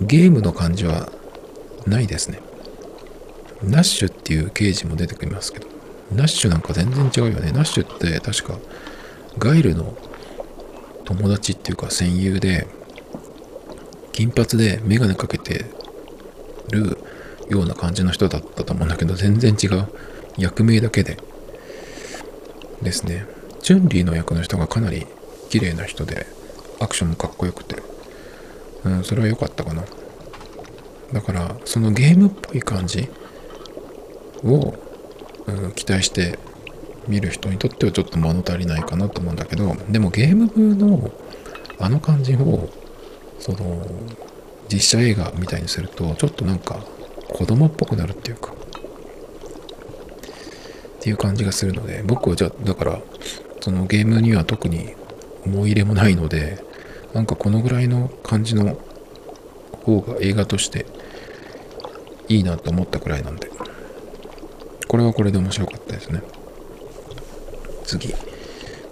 [0.00, 1.12] ゲームの感じは
[1.86, 2.40] ないですね。
[3.62, 5.68] ナッシュっていう刑事も出てきますけど、
[6.12, 7.52] ナッシュなんか全然違うよね。
[7.52, 8.58] ナッシュって確か
[9.38, 9.96] ガイルの
[11.10, 12.68] 友達っていうか戦友で、
[14.12, 15.64] 金髪でメガネかけて
[16.70, 16.98] る
[17.48, 19.88] ような感じの人だったと思うんだけど、全然違う。
[20.38, 21.16] 役名だけで。
[22.80, 23.26] ですね。
[23.60, 25.04] チュンリーの役の人がかなり
[25.48, 26.26] 綺麗な人で、
[26.78, 27.82] アクションもかっこよくて、
[28.84, 29.82] うん、それは良かったかな。
[31.12, 33.08] だから、そのゲームっぽい感じ
[34.44, 34.74] を
[35.74, 36.38] 期待して
[37.08, 41.10] 見る人にとってはちょっと物足りないかなと思うんだけどでもゲーム風の
[41.78, 42.68] あの感じを
[43.38, 43.86] その
[44.70, 46.80] 実写映画みたいにするとちょっとなんか
[47.28, 53.00] 子供っぽくなるっていうかっていう感じがするので僕はじゃあだから
[53.60, 54.94] そのゲームには特に
[55.46, 56.62] 思い入れもないので
[57.14, 58.78] なんかこのぐらいの感じの
[59.84, 60.86] 方が映画として
[62.28, 63.50] いいなと思ったくらいなんで
[64.86, 66.22] これはこれで面白かったですね。
[67.98, 68.14] 次。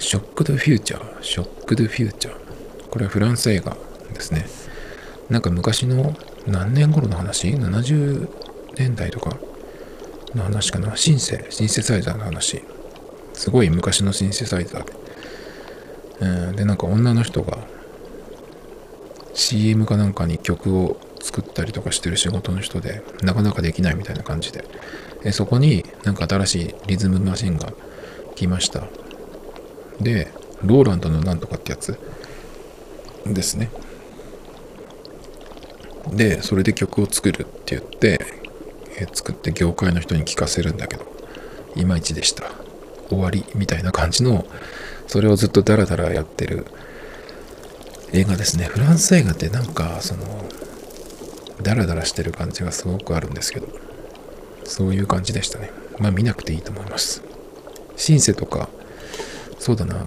[0.01, 1.23] ショックドフューチャー。
[1.23, 2.89] ショックドフューチャー。
[2.91, 3.77] これはフランス映画
[4.13, 4.47] ですね。
[5.31, 8.29] なんか昔の何年頃の話 ?70
[8.77, 9.37] 年代とか
[10.35, 10.97] の話かな？
[10.97, 12.63] シンセ、シンセサイザーの話。
[13.35, 14.93] すごい昔のシンセサイザーで。
[16.21, 17.59] うん、で、なんか女の人が
[19.35, 24.65] CM かなんかに曲を作ったりとかしてる仕事の人で、なかなかできないみたいな感じで。
[25.25, 27.73] えそこになんか新しいリズムマシンが
[28.39, 28.85] 来ました。
[30.01, 31.99] で、ローランドのなんとかってやつ？
[33.27, 33.69] ですね。
[36.13, 38.21] で、それで曲を作るって言って、
[38.97, 41.05] え作って業界の人に聞かせるんだけど、
[41.75, 42.45] いまいちでした。
[43.09, 44.47] 終わりみたいな感じの、
[45.09, 46.67] それをずっとダラダラやってる
[48.13, 48.67] 映画ですね。
[48.67, 50.45] フランス映画ってなんか、その、
[51.61, 53.67] ダラダラしてる感じがすごくあるんですけど、
[54.63, 55.73] そういう感じでしたね。
[55.99, 57.23] まあ見なくていいと思います。
[57.99, 58.71] シンセとか
[59.59, 60.07] そうだな。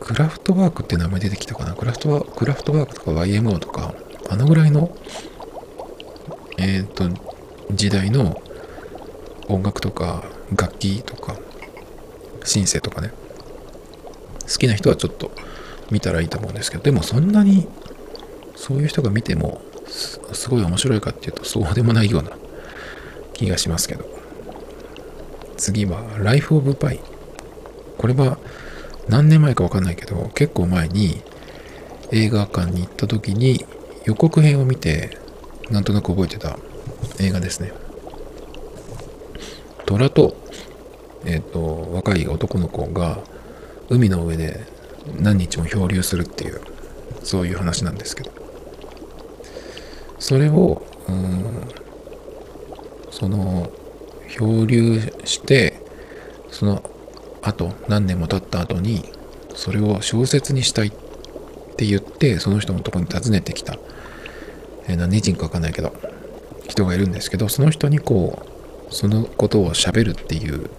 [0.00, 1.74] クラフトワークって名前出てきたかな？
[1.74, 3.94] クラフトワーククラフトワークとか YMO とか
[4.30, 4.96] あのぐらいの
[6.58, 7.08] えっ、と
[7.72, 8.40] 時代の
[9.48, 10.24] 音楽とか
[10.56, 11.36] 楽器とか
[12.44, 13.12] シンセとかね。
[14.42, 15.30] 好きな人はちょっと
[15.90, 17.68] 見たらいいと思うんですけどでもそんなに
[18.56, 22.30] そういう人が見てもすごい面白いかっていうとそうでもないような
[23.32, 24.21] 気がしますけど。
[25.62, 26.98] 次は Life of Pi
[27.96, 28.36] これは
[29.08, 31.22] 何年前かわかんないけど結構前に
[32.10, 33.64] 映画館に行った時に
[34.04, 35.16] 予告編を見て
[35.70, 36.58] なんとなく覚えてた
[37.20, 37.72] 映画ですね。
[39.86, 40.36] 虎と,、
[41.24, 43.20] えーと、若い男の子が
[43.88, 44.66] 海の上で
[45.20, 46.60] 何日も漂流するっていう
[47.22, 48.32] そういう話なんですけど。
[50.18, 51.68] それをうん
[53.12, 53.70] その
[54.32, 55.80] 漂流して
[56.50, 56.82] その
[57.42, 59.04] 後何年も経った後に
[59.54, 60.92] それを小説にしたいっ
[61.76, 63.78] て言ってその人のとこに訪ねてきた、
[64.86, 65.92] えー、何人かわかんないけど
[66.68, 68.46] 人がいるんですけどその人にこ
[68.90, 70.70] うそのことをしゃべるっていう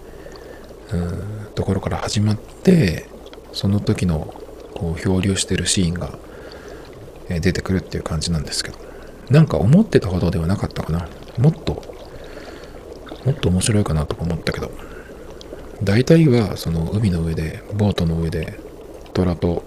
[0.92, 3.06] うんところから始まって
[3.52, 4.34] その時の
[4.74, 6.18] こう漂流してるシーンが
[7.28, 8.84] 出てくるっていう感じなんですけど。
[9.30, 11.08] なんか思ってたほどではなかったかな。
[11.38, 11.93] もっと
[13.24, 14.70] もっと面白いかなとか思ったけど。
[15.82, 18.58] 大体はその海の上でボートの上で
[19.12, 19.64] 虎と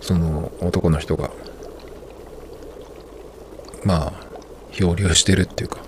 [0.00, 1.30] その男の人が
[3.84, 4.12] まあ
[4.70, 5.78] 漂流してるっていうか。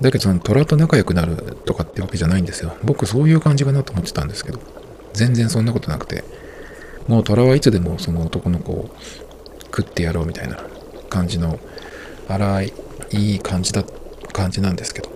[0.00, 2.76] だけどその虎と仲良くなるとかってわけじゃないんですよ。
[2.84, 4.60] 僕そういう感じかなと思ってたんですけど。
[5.14, 6.22] 全然そんなことなくて。
[7.08, 8.94] もう虎はいつでもその男の子を
[9.64, 10.58] 食ってやろうみたいな
[11.08, 11.58] 感じの
[12.28, 12.72] 荒い
[13.10, 13.92] いい感じだった
[14.38, 15.10] 感じなんですけど。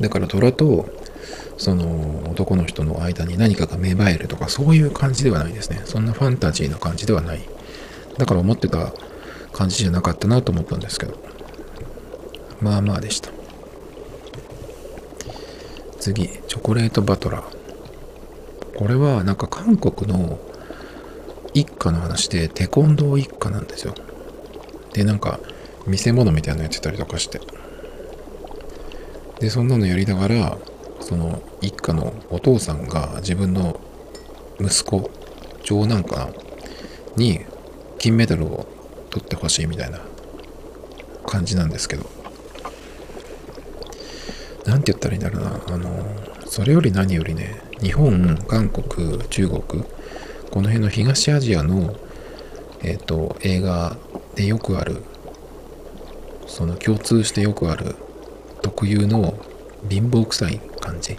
[0.00, 0.88] だから虎と
[1.56, 5.82] その男の人の間に何かが芽生えるとかそういう感じではないですね。
[5.84, 7.40] そんなファンタジーな感じではない。
[8.18, 8.92] だから思ってた
[9.52, 11.16] 感じじゃなかったなと思ったんですけど。
[12.60, 13.30] まあまあでした。
[16.00, 18.78] 次チョコレートバトラー。
[18.78, 20.40] これはなんか韓国の
[21.54, 23.94] 一家の話でテコンドー一家なんですよ。
[24.92, 25.38] でなんか
[25.86, 27.40] 見せ物みたいなのやってたりとかして。
[29.40, 30.58] でそんなのやりながら
[31.00, 33.80] その一家のお父さんが自分の
[34.60, 35.10] 息子
[35.64, 36.28] 長男かな
[37.16, 37.40] に
[37.98, 38.66] 金メダルを
[39.10, 40.00] 取ってほしいみたいな
[41.26, 42.04] 感じなんですけど。
[44.66, 45.60] 何て言ったらいいんだろうな。
[45.68, 46.06] あの
[46.46, 51.94] それより何よりね日本韓国中国この辺の東アジアの
[52.82, 53.96] えっ、ー、と映画
[54.36, 55.02] でよくある
[56.54, 57.96] その共通してよくある
[58.62, 59.34] 特有の
[59.90, 61.18] 貧乏臭い感じ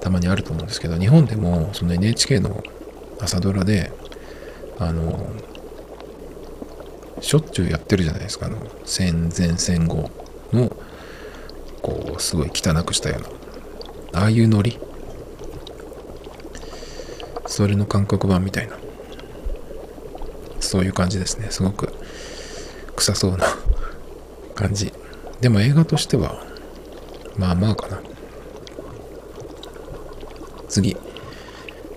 [0.00, 2.64] たまにあると思うんですけど日本でもその NHK の
[3.20, 3.92] 朝ドラで
[4.80, 5.30] あの
[7.20, 10.10] しょっちゅうやってるじゃないですかあの戦前戦後
[10.52, 10.76] の
[11.80, 14.76] こうすごい汚くしたようなああいうノリ。
[17.46, 18.76] それの韓国版みたいな。
[20.58, 21.46] そういう感じですね。
[21.50, 21.92] すごく
[22.96, 23.46] 臭そうな
[24.60, 24.92] 感じ。
[25.40, 26.44] でも映画としては
[27.38, 28.02] まあまあかな。
[30.68, 30.96] 次。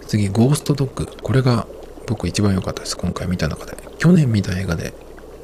[0.07, 1.67] 次ゴーストドッグこれが
[2.07, 3.75] 僕一番良かったです今回見た中で。
[3.97, 4.93] 去年見た映画で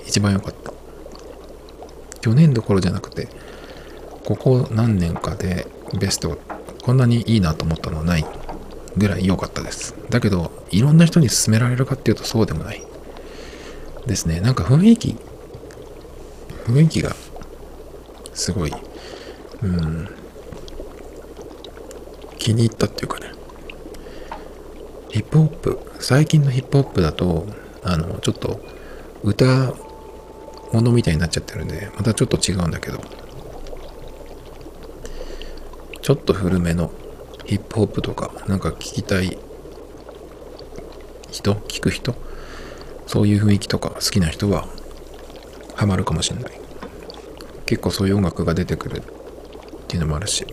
[0.08, 0.72] 一番良かった。
[2.22, 3.28] 去年どころじゃなくて
[4.24, 5.68] ここ何年かで
[6.00, 6.38] ベスト
[6.84, 8.26] こんなにいいなと思ったのはない
[8.96, 9.94] ぐらい良かったです。
[10.10, 12.82] だけどいろんな人に勧められるかっていうとそうでもない
[14.08, 14.40] ですね。
[14.40, 15.18] なんか雰囲気
[16.70, 17.16] 雰囲気が
[18.34, 18.74] すごい
[19.62, 20.08] うん
[22.38, 23.32] 気に入ったっていうかね。
[25.10, 27.48] ヒップホップ最近のヒップホップだと
[27.84, 28.60] あのちょっと
[29.24, 29.74] 歌
[30.72, 33.02] ものみたいになっちゃってるんでまたちょっと違うんだけど。
[36.02, 36.92] ちょっと古めの
[37.46, 39.38] ヒップホップとかなんか聞きたい
[41.30, 41.54] 人？
[41.54, 42.16] 聞く人？
[43.06, 44.68] そういう雰囲気とか好きな人は
[45.76, 46.59] ハマるかもしれない。
[47.70, 49.02] 結構そういう音楽が出てくるっ
[49.88, 50.44] ていうのもあるし。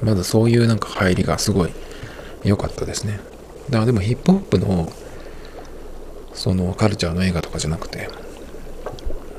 [0.00, 1.70] まずそういうなんか入りがすごい
[2.42, 3.20] 良かったですね。
[3.68, 4.90] だからでもヒップホップの
[6.32, 8.08] そのカルチャーの映画とかじゃなくて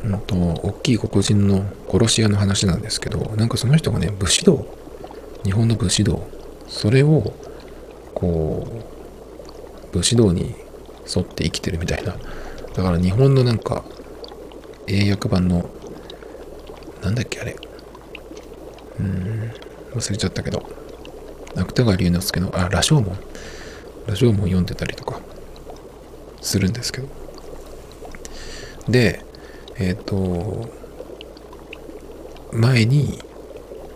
[0.06, 4.66] うんと大きい黒人の殺し屋の話なんですけどなんかその人がね武士道
[5.44, 6.26] 日本の武士道
[6.68, 7.34] それを
[8.14, 8.66] こ
[9.92, 10.56] う武士道に
[11.14, 12.16] 沿って生きてるみたいな。
[12.74, 13.84] だから日本のなんか
[14.88, 15.70] 英訳版の
[17.02, 17.56] なんだっけあれ
[19.00, 19.52] うん
[19.94, 20.84] 忘れちゃったけど
[21.56, 23.18] 芥川龍之介の、あ、羅生門。
[24.08, 25.20] 羅生門読んでたりとか
[26.42, 27.08] するんですけど。
[28.90, 29.24] で、
[29.78, 30.68] えっ、ー、と、
[32.52, 33.20] 前に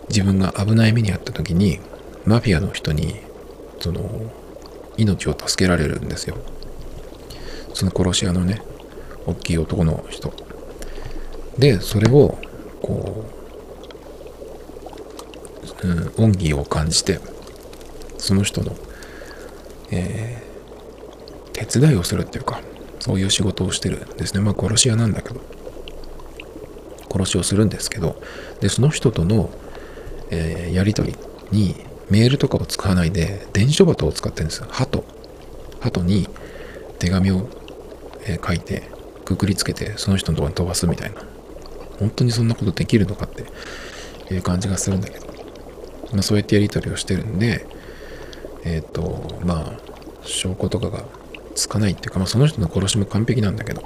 [0.08, 1.80] 自分が危ない目に遭った時に、
[2.24, 3.16] マフィアの人に、
[3.80, 4.30] その、
[4.96, 6.36] 命を助けられるんですよ。
[7.74, 8.62] その殺し屋のね、
[9.26, 10.32] 大きい男の人。
[11.58, 12.38] で、それを、
[12.80, 13.24] こ
[15.82, 17.20] う、うん、恩義を感じて、
[18.18, 18.76] その人の、
[19.90, 22.60] えー、手伝いをするっていうか、
[23.00, 24.40] そういう仕事をしてるんですね。
[24.40, 25.40] まあ殺し屋なんだけど、
[27.10, 28.20] 殺しをするんですけど、
[28.60, 29.50] で、その人との、
[30.30, 31.16] えー、やりとり
[31.50, 31.74] に
[32.10, 34.66] メールとかを使わないで、電書鳩を使ってるんですよ。
[34.70, 35.04] 鳩。
[35.80, 36.28] 鳩に
[36.98, 37.48] 手紙を、
[38.26, 38.82] えー、書いて、
[39.24, 41.22] くくりつけて、その人のところに飛ばすみたいな。
[41.98, 43.44] 本当にそんなことできるのかって
[44.34, 45.26] いう感じがするんだけど、
[46.12, 47.66] まあそうやってやりとりをしてるんで、
[48.64, 49.80] えっ、ー、と、まあ、
[50.22, 51.04] 証拠とかが
[51.54, 53.82] つかないっていうか、まあ、その人の殺しも完璧なんだけど、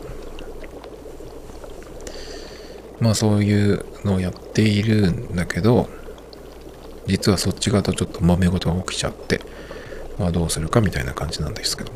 [3.00, 5.88] まあそういうのをやっているんだけど、
[7.06, 9.40] 実はそっち側とちょっと揉め事が起きちゃって、
[10.18, 11.92] まあどうするかみたいな感じなんですけど。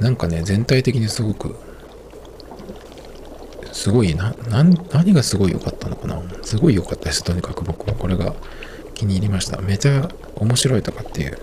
[0.00, 1.56] なんかね、全体的にすごく、
[3.74, 7.24] すごいな、な何がすごい良かったのかなすごい良かったです。
[7.24, 8.32] とにかく僕はこれが
[8.94, 9.60] 気に入りました。
[9.60, 11.38] めちゃ面白いとかっていう、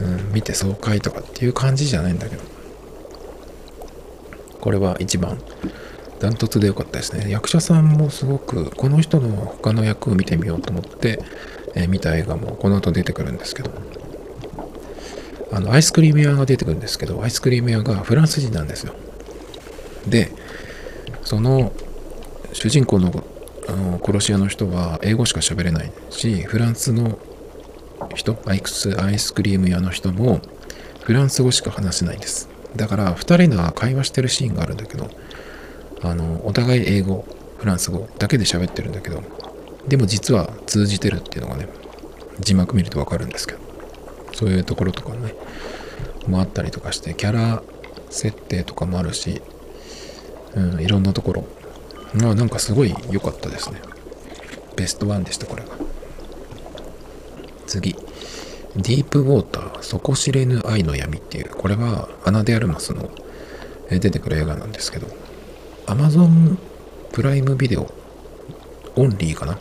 [0.00, 2.42] うん、見て爽快とかっていう感じじゃないんだけど、
[4.60, 5.38] これは一番
[6.18, 7.30] ダントツで良かったですね。
[7.30, 11.22] 役者さんもすごく、この人の他の役を見てみようと思って、
[11.76, 13.70] えー、見た映画もこの後出てくるんですけど、
[15.52, 18.94] あの、アイスクリーム屋が出てくるんですけど、アイスクリーム屋がフランス人なんですよ。
[20.08, 20.32] で、
[21.28, 21.72] その
[22.54, 23.22] 主人公の
[23.68, 27.18] あの殺し屋の人は英語しか喋れないし、フランスの
[28.14, 30.40] 人、アイクスアイスクリーム屋の人も
[31.02, 32.48] フランス語しか話せないんです。
[32.76, 35.10] だから2人が会話してるシーンがあるんだけど、
[36.00, 37.26] あの、お互い英語、
[37.58, 39.22] フランス語だけで喋ってるんだけど、
[39.86, 41.68] でも実は通じてるっていうのがね、
[42.40, 43.58] 字幕見るとわかるんですけど、
[44.32, 45.34] そういうところとかね、
[46.26, 47.62] もあったりとかして、キャラ
[48.08, 49.42] 設定とかもあるし、
[50.54, 51.44] うん、いろんなところ
[52.14, 53.80] まあなんかすごい良かったですね。
[54.76, 55.70] ベストワンでした、これが。
[57.66, 57.96] 次。
[58.76, 63.10] ディープウォーター、底知れぬ愛の闇っていう、これはアナ・デ・アルマスの
[63.90, 65.08] 出てくる映画なんですけど、
[65.86, 66.56] Amazon
[67.12, 67.92] プライムビデオ
[68.96, 69.58] オンリーかな？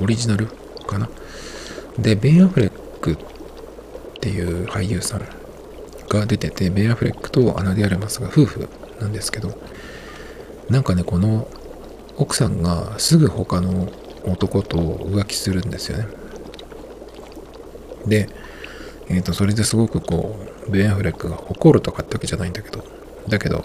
[0.00, 0.46] オリジナル？
[0.86, 1.08] かな？
[1.98, 3.16] で、ベン・アフレックっ
[4.20, 5.26] ていう俳優さん
[6.08, 8.68] が出てて、ベン・アフレックとアナ・デ・アルマスが夫婦
[9.02, 9.58] なんですけど、
[10.70, 11.48] なんかね、この
[12.16, 13.88] 奥さんがすぐ他の
[14.24, 16.06] 男と浮気するんですよね。
[18.06, 18.28] で、
[19.08, 22.84] えっ、ー、と、それですごくこう、ベン・アフレックが怒るとかってわけじゃないんだけど、
[23.28, 23.64] だけど、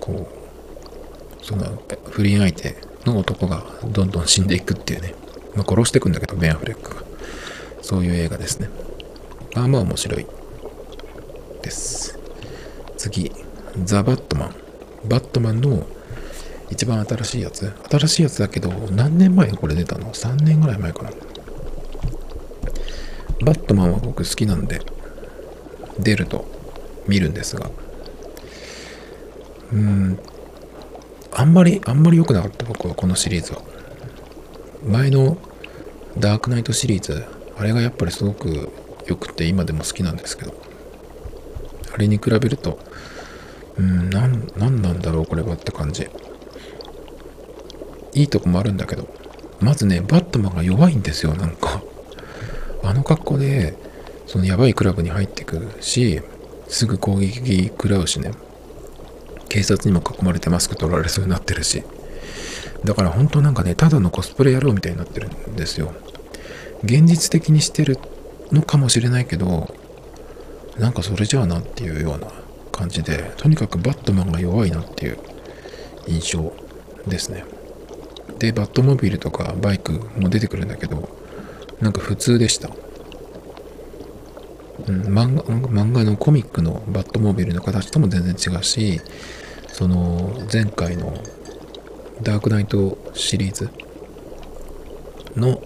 [0.00, 5.14] こう、その不倫相手の男がどんどん死んでいくっていうね、
[5.54, 7.02] まあ、殺していくんだけど、ベン・アフレックが。
[7.82, 8.68] そういう映画ですね。
[9.54, 10.26] まあまあ面白い
[11.62, 12.18] です。
[12.96, 13.30] 次、
[13.84, 14.54] ザ・バットマン。
[15.08, 15.86] バットマンの
[16.70, 17.72] 一番新しいやつ？
[17.90, 21.10] 新しいやつだけど、何年前これ出たの ?3 年ぐらい前かな。
[23.42, 24.80] バットマンは僕好きなんで、
[26.00, 26.46] 出ると
[27.06, 27.70] 見るんですが、
[29.72, 30.18] うーん、
[31.32, 33.62] あんまり、あんまり良くなかった僕はこのシリーズは。
[34.84, 35.36] 前の
[36.18, 37.24] ダークナイトシリーズ、
[37.58, 38.72] あれがやっぱりすごく
[39.06, 40.54] 良くて今でも好きなんですけど、
[41.92, 42.78] あれに比べると、
[43.78, 46.08] うん、なん、ななんだろうこれはって感じ。
[48.14, 49.06] いいとこもあるんだけど、
[49.60, 51.82] まずね、バットマンが弱いんですよ、なんか。
[52.82, 53.76] あの格好で、
[54.26, 56.22] そのやばいクラブに入ってくるし、
[56.68, 58.32] すぐ攻撃食らうしね。
[59.48, 61.82] 警察にも囲まれてマスク取られそうになってるし。
[62.84, 65.92] だから本当なんかね、ただのコスプレ野郎みたいになってるんですよ。
[66.82, 67.98] 現実的にしてる
[68.52, 69.74] のかもしれないけど、
[70.78, 72.28] なんかそれじゃあなっていうような
[72.76, 75.18] 感じで、とにかくバットマンが弱いなっていう
[76.06, 76.52] 印象
[77.06, 77.44] ですね。
[78.38, 81.08] で、バットモビルとかバイクも出てくるんだけど、
[81.80, 82.70] なんか普通でした。
[84.88, 89.00] うん、漫画漫画のコミックのバットモビルの形とも全然違うし、
[89.68, 91.14] その前回の
[92.22, 93.70] ダークナイトシリーズ
[95.34, 95.62] の、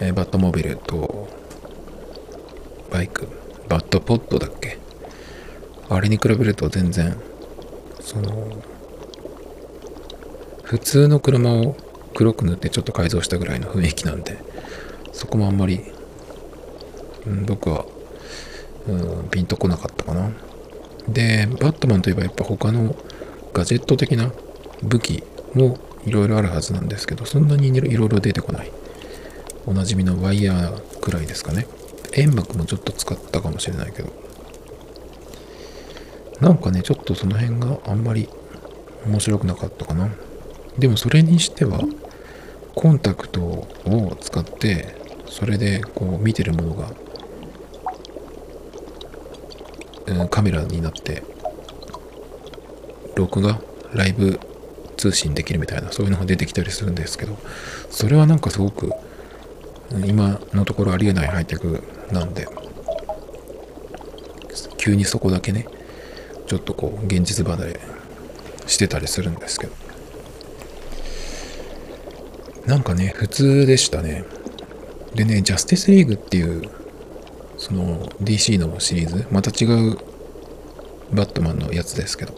[0.00, 1.28] え、バットモビルと
[2.90, 3.28] バイク、
[3.68, 4.78] バットポットだっけ
[5.88, 7.16] あれに比べると全然、
[8.00, 8.48] その、
[10.62, 11.76] 普通の車を
[12.14, 14.38] 黒く塗ってちょっと改造したぐらいの雰囲気なんで、
[15.12, 15.80] そこもあんまり、
[17.26, 17.84] うん、僕は、
[18.88, 18.92] う
[19.26, 20.30] ん、ピンとこなかったかな。
[21.08, 22.96] で、バットマンといえばやっぱ他の
[23.52, 24.32] ガジェット的な
[24.82, 25.22] 武器
[25.54, 28.72] もいろいろあるはずなんですけど、そんなにいろいろ出てこない。
[29.66, 31.66] おなじみのワイヤーくらいですかね。
[32.12, 34.25] 煙幕もちょっと使ったかもしれないけど。
[36.40, 38.28] なんかね、ちょっとその辺があんまり
[39.06, 40.10] 面白くなかったかな。
[40.78, 41.80] でもそれにしては、
[42.74, 44.94] コンタクトを使って、
[45.28, 46.92] それでこう見てるものが、
[50.06, 51.22] うん、カメラになって、
[53.16, 53.60] 録画、
[53.94, 54.38] ライブ
[54.98, 57.38] 通信できるみたいな、そういうのが出てきたりするんですけど、
[57.90, 58.90] それはなんかすごく、
[60.04, 61.82] 今のところありえないハイテク
[62.12, 62.46] なんで、
[64.76, 65.66] 急にそこだけね、
[66.46, 67.80] ちょっとこう、現実離れ
[68.66, 69.72] してたりするんですけど。
[72.66, 74.24] なんかね、普通でしたね。
[75.14, 76.62] でね、ジャスティスリーグっていう、
[77.58, 79.98] その DC のシリーズ、また違う
[81.12, 82.34] バットマンのやつですけど。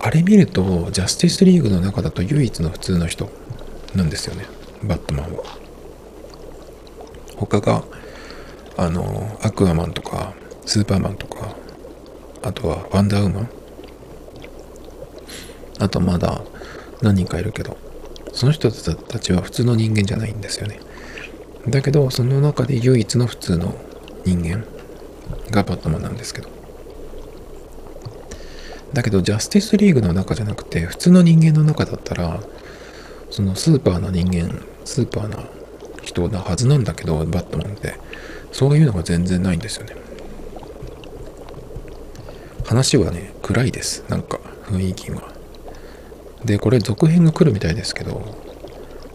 [0.00, 3.28] あれ見ると、ジャスティスリーグの中だと唯一の普通の人
[3.94, 4.46] なんですよね、
[4.82, 5.44] バットマンは。
[7.36, 7.84] 他が、
[8.76, 10.34] あの、アクアマンとか、
[10.70, 11.56] スーパーマンとか、
[12.44, 13.50] あとはワンダーウーマン
[15.80, 16.42] あとまだ
[17.02, 17.76] 何人かいるけど、
[18.32, 20.78] その人たちは普通の人間じゃないんですよね。
[21.66, 23.74] だけど、その中で唯一の普通の
[24.24, 24.64] 人間
[25.50, 26.48] がバットマンなんですけど。
[28.92, 32.40] だけど、ジャスティスリーグの中じゃなくて、普通の人間の中だったら、
[33.28, 35.42] そのスーパーな人間、スーパーな
[36.04, 37.94] 人なはずなんだけど、バットマンって、
[38.52, 39.96] そういうのが全然ないんですよね。
[42.70, 44.04] 話はね、暗いです。
[44.08, 45.24] なんか、雰囲気が。
[46.44, 48.22] で、これ続編が来るみたいですけど、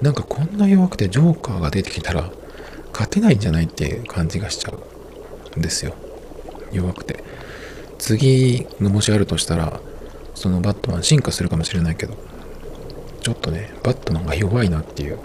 [0.01, 2.29] なんかこんな弱くてジョーカーが出てきたら、
[2.91, 4.73] 勝てないんじゃないっていう感じがしちゃ
[5.55, 5.95] うんですよ。
[6.73, 7.23] 弱くて。
[7.97, 9.79] 次がもしあるとしたら、
[10.33, 12.17] そのバットマン進化するかもしれないけど、
[13.21, 15.19] ちょっとね、バットマンが弱いなっていう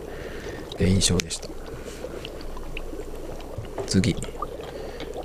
[0.78, 1.49] 印象でした。
[3.89, 4.14] 次、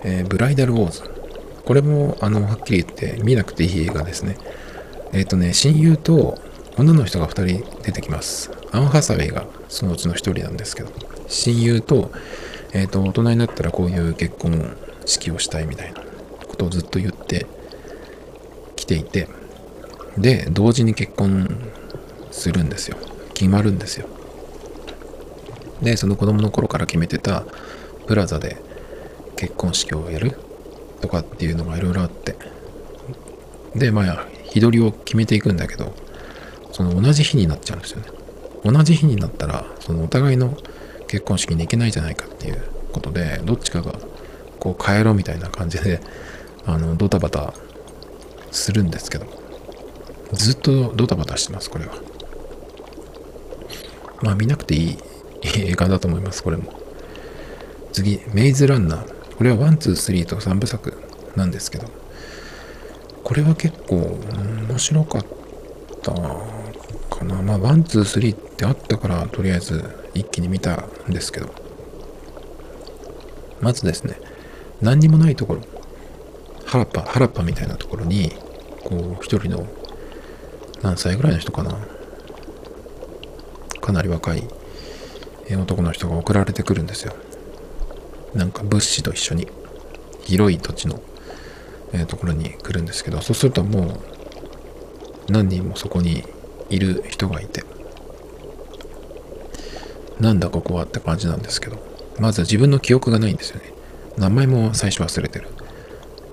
[0.03, 1.14] えー、ブライダルウォーズ。
[1.65, 4.37] これも、あの、はっきり言って見なくていい映画ですね。
[5.13, 6.37] えっ、ー、とね、親友と
[6.77, 8.51] 女の人が2人出てきます。
[8.71, 10.91] アン・ハサウェイがそのうちの1人なんですけど、
[11.27, 12.11] 親友と、
[12.73, 16.01] えっ、ー、と、大人になったらこういう結婚式をしたいみたいな
[16.47, 17.47] ことをずっと言って
[18.75, 19.27] きていて、
[20.17, 21.47] で、同時に結婚
[22.31, 22.97] するんですよ。
[23.33, 24.07] 決まるんですよ。
[25.81, 27.43] で、その子供の頃から決めてた
[28.05, 28.57] プラザで
[29.35, 30.37] 結婚式をやる
[31.05, 32.35] とかっていうのがいろいろあって、
[33.75, 35.93] で、まあ、日取りを決めていくんだけど、
[36.71, 38.07] その同じ日になっちゃうんですよね。
[38.63, 40.57] 同じ日になったら、そのお互いの
[41.07, 43.93] 結婚式に行けないじゃないかっていうことで、どっちかが
[44.59, 46.01] こう帰ろうみたいな感じで、
[46.65, 47.53] あの、ドタバタ
[48.51, 49.27] するんですけど、
[50.33, 51.93] ずっとドタバタしてます、これは。
[54.23, 54.97] まあ見なくていい
[55.43, 56.73] 映画だと思います、これも。
[57.93, 59.14] 次、メイズランナー。
[59.37, 60.97] これは1、2、3と3部作
[61.35, 61.87] なんですけど、
[63.23, 64.19] これは結構
[64.67, 65.25] 面白かっ
[66.01, 67.41] たかな。
[67.41, 69.83] まあ、 one、two、three ってあったから、とりあえず
[70.13, 71.49] 一気に見たんですけど。
[73.61, 74.19] まずですね、
[74.81, 75.61] 何にもないところ、
[76.65, 78.31] 原っぱ、原っぱみたいなところに、
[78.83, 79.67] こう、一人の、
[80.81, 81.77] 何歳ぐらいの人かな。
[83.81, 84.43] かなり若い
[85.51, 87.13] 男の人が送られてくるんですよ。
[88.35, 89.47] なんか物資と一緒に、
[90.23, 91.01] 広い土地の、
[91.93, 93.99] えー、ところに来るんですけど、そうするとも
[95.29, 96.23] う、何人もそこに
[96.69, 97.63] いる人がいて、
[100.19, 101.77] なんだここはって感じなんですけど、
[102.19, 103.73] まずは自分の記憶がないんですよね。
[104.17, 105.47] 名前も最初忘れてる。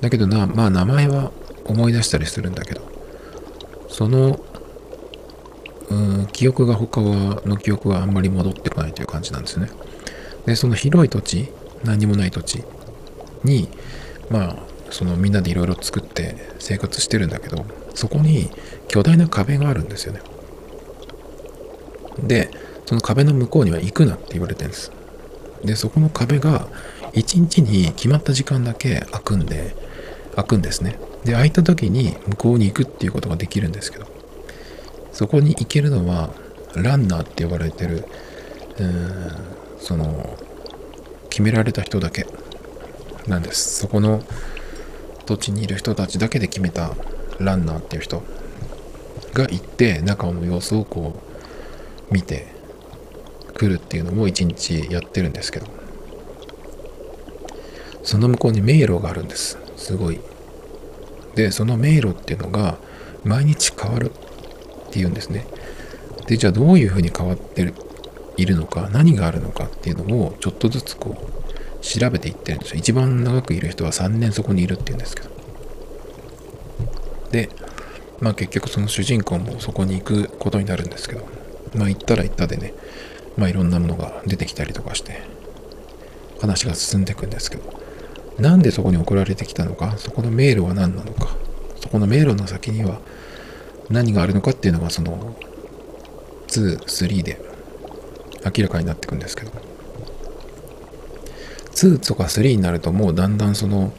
[0.00, 1.32] だけどな、まあ名前は
[1.64, 2.82] 思い出したりするんだけど、
[3.88, 4.40] その、
[5.90, 9.68] うん、記憶が他は、の記憶はあんまり戻ってこないという感じなんですね。
[10.46, 11.52] で、その広い土地、
[11.84, 12.64] 何もない土地
[13.44, 13.68] に、
[14.30, 14.56] まあ、
[14.90, 17.64] そのみんなでいろいろ作って生活してるんだけど、
[17.94, 18.50] そこに
[18.88, 20.20] 巨大な壁があるんですよね。
[22.22, 22.50] で、
[22.86, 24.92] その壁の向こうには行くなって言われてるんです。
[25.64, 26.68] で、そこの壁が
[27.12, 29.74] 1日に決まった時間だけ開くんで、
[30.34, 30.98] 開くんですね。
[31.24, 34.06] で、開いた時に向こうに行くっていうことができるんですけど、
[35.12, 36.30] そこに行けるのは
[36.74, 38.04] ランナーって呼ばれてる、
[38.78, 39.32] うん、
[39.78, 40.38] その、
[41.32, 42.26] 決められた人だけ。
[43.26, 43.78] なんです。
[43.80, 44.22] そこの
[45.24, 46.94] 土地にいる人たちだけで決めた
[47.38, 48.22] ランナーっていう人
[49.32, 51.22] が行って中の様子をこ
[52.10, 52.48] う見て
[53.54, 55.66] 来るっていうのを一日やってるんですけど。
[58.02, 59.56] その向こうに迷路があるんです。
[59.76, 60.20] すごい。
[61.34, 62.76] でその迷路っていうのが
[63.24, 65.46] 毎日変わるっていうんですね。
[66.26, 67.72] でじゃあどういうふうに変わってる
[68.36, 72.76] いるのか何があるのかっていうのをちょっとずつこう調べていってるんですよ。
[72.78, 75.30] 一番長くいる人は3年そこにいるっていうんですけど。
[77.30, 77.48] で
[78.20, 81.26] まあ結局その主人公もそこに行くことになるんですけど。
[81.74, 82.74] まあ行ったら行ったでね
[83.36, 85.22] まあいろんなものが出てきたりとかして
[86.40, 87.82] 話が進んでいくんですけど。
[88.38, 91.36] なんでそこに送られてきたのかそこの迷路は何なのか
[91.80, 93.00] そこの迷路の先には
[93.90, 95.36] 何があるのかっていうのがその
[96.48, 97.51] 23で
[98.44, 99.50] 明らかになっていくんですけど。
[101.72, 103.92] 2とか3になるともうだんだんその、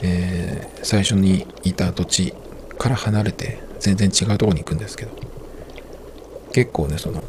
[0.00, 2.34] えー、最初にいた土地
[2.78, 5.12] から離れて全然違うとこに行くんですけど。
[6.52, 7.22] 結構ねその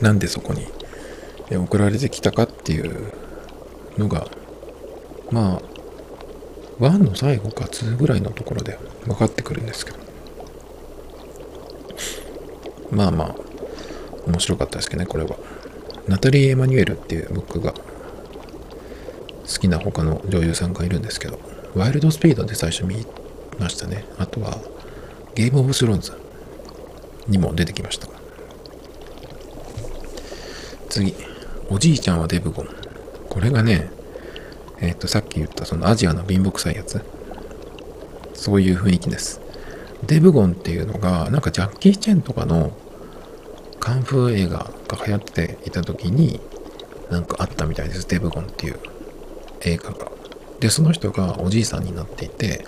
[0.00, 0.66] なんでそこに
[1.56, 3.12] 送られてきたかっていう
[3.96, 4.26] のが
[5.30, 5.62] まあ
[6.80, 9.98] 1の最後か2ぐらいのところで分かってくるんですけど。
[12.90, 13.34] まあまあ
[14.26, 15.36] 面白かったですけどねこれは。
[16.08, 21.38] ナタリー・エマニュエルっていう僕が好きな他の女優さんがいるんですけど
[21.74, 23.06] ワイルドスピードで最初見
[23.58, 24.04] ましたね。
[24.18, 24.58] あとは
[25.34, 26.12] ゲームオブスローンズ
[27.28, 28.08] にも出てきました。
[30.88, 31.14] 次
[31.70, 32.68] おじいちゃんはデブゴン。
[33.28, 33.90] これがね
[34.80, 37.00] えっ、ー、とさっき言ったそのアジアの貧乏臭いやつ。
[38.34, 39.40] そういう雰囲気です。
[40.06, 42.76] デブゴンっていうのがなんかジャッキー・チェンとかの
[43.84, 46.40] カンフー映画が流行っていた時に
[47.10, 48.08] なんかあったみたいです。
[48.08, 48.78] デブゴンっていう
[49.60, 50.10] 映画が。
[50.58, 52.64] でその人がおじいさんになっていて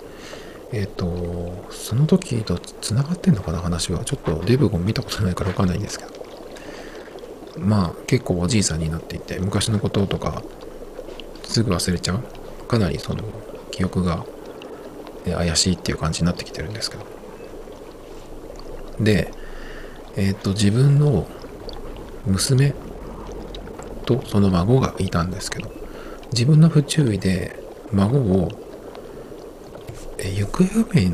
[0.71, 4.05] えっ、ー、とその時とつながってんのかな話は。
[4.05, 6.11] ちょっとデブゴン見たことないからわかんないんですけど。
[7.57, 10.43] まあ結構おじいさんになっていて昔のこととか
[11.41, 12.67] すぐ忘れちゃう。
[12.67, 13.23] かなりその
[13.71, 14.23] 記憶が
[15.25, 17.03] 怪しいっていう感じになってきてるんですけど。
[18.99, 19.33] で
[20.17, 21.27] えっ、ー、と自分の
[22.25, 22.73] 娘
[24.05, 25.71] とその孫がいたんですけど
[26.31, 27.57] 自分の不注意で
[27.93, 28.51] 孫を
[30.17, 31.11] え行方不明に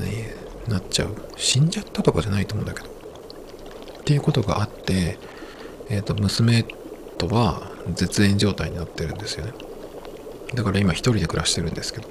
[0.67, 5.19] なっちゃう死んじゃったとかじゃないと思うんだけどっていうことがあって
[5.89, 6.63] えっ、ー、と娘
[7.17, 9.53] とは絶縁状態になってるんですよね。
[10.55, 12.07] だから今一人で暮らしてるんですけど。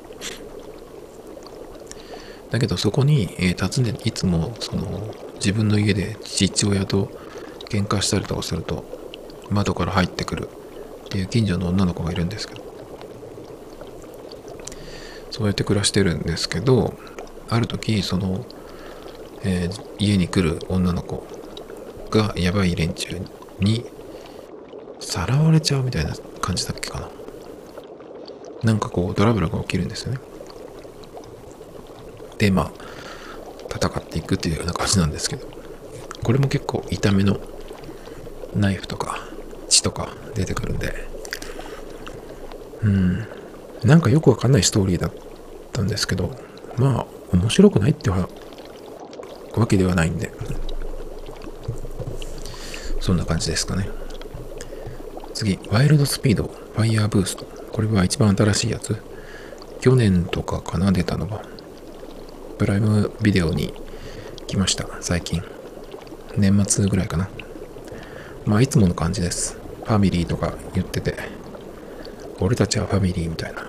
[2.51, 5.15] だけどそこに、えー、訪ねいつもその
[5.45, 7.11] 自分の家で父親と
[7.69, 8.85] 喧嘩したりとかすると
[9.51, 10.49] 窓から入ってくる
[11.07, 12.63] っていう近所の女の子がいるんですけど。
[15.33, 16.95] そうやって暮らしてるんですけど
[17.49, 18.45] ある時その、
[19.43, 21.27] えー、家に来る女の子
[22.11, 23.19] がやばい連中
[23.59, 23.87] に
[25.01, 27.09] さらわれちゃうみたいな感じだっけかな。
[28.63, 30.21] なんかこうトラブルが起きるんですよね。
[32.39, 32.73] でまあ
[33.75, 35.47] 戦っていくっていうような感じなんですけど。
[36.23, 37.41] これも結構痛めの
[38.55, 39.19] ナイフとか
[39.69, 40.95] 血とか出てくるんで。
[42.83, 43.27] うん。
[43.83, 45.13] なんかよくわかんないストーリーだっ
[45.73, 46.31] たんですけど
[46.77, 48.29] まあ面白くないってわ
[49.67, 50.33] けではないんで。
[53.01, 53.89] そんな感じですかね。
[55.35, 57.47] 次ワイルドスピードファイヤーブースト。
[57.73, 58.97] これは一番新しいやつ。
[59.81, 61.43] 去年とかかな出たのは
[62.63, 63.75] プライムビデオに
[64.47, 65.43] 来ました最近。
[66.37, 67.29] 年末ぐらいかな。
[68.47, 69.59] まあいつもの感じです。
[69.79, 71.17] ファミリーとか言ってて。
[72.39, 73.67] 俺たちはファミリーみたいな。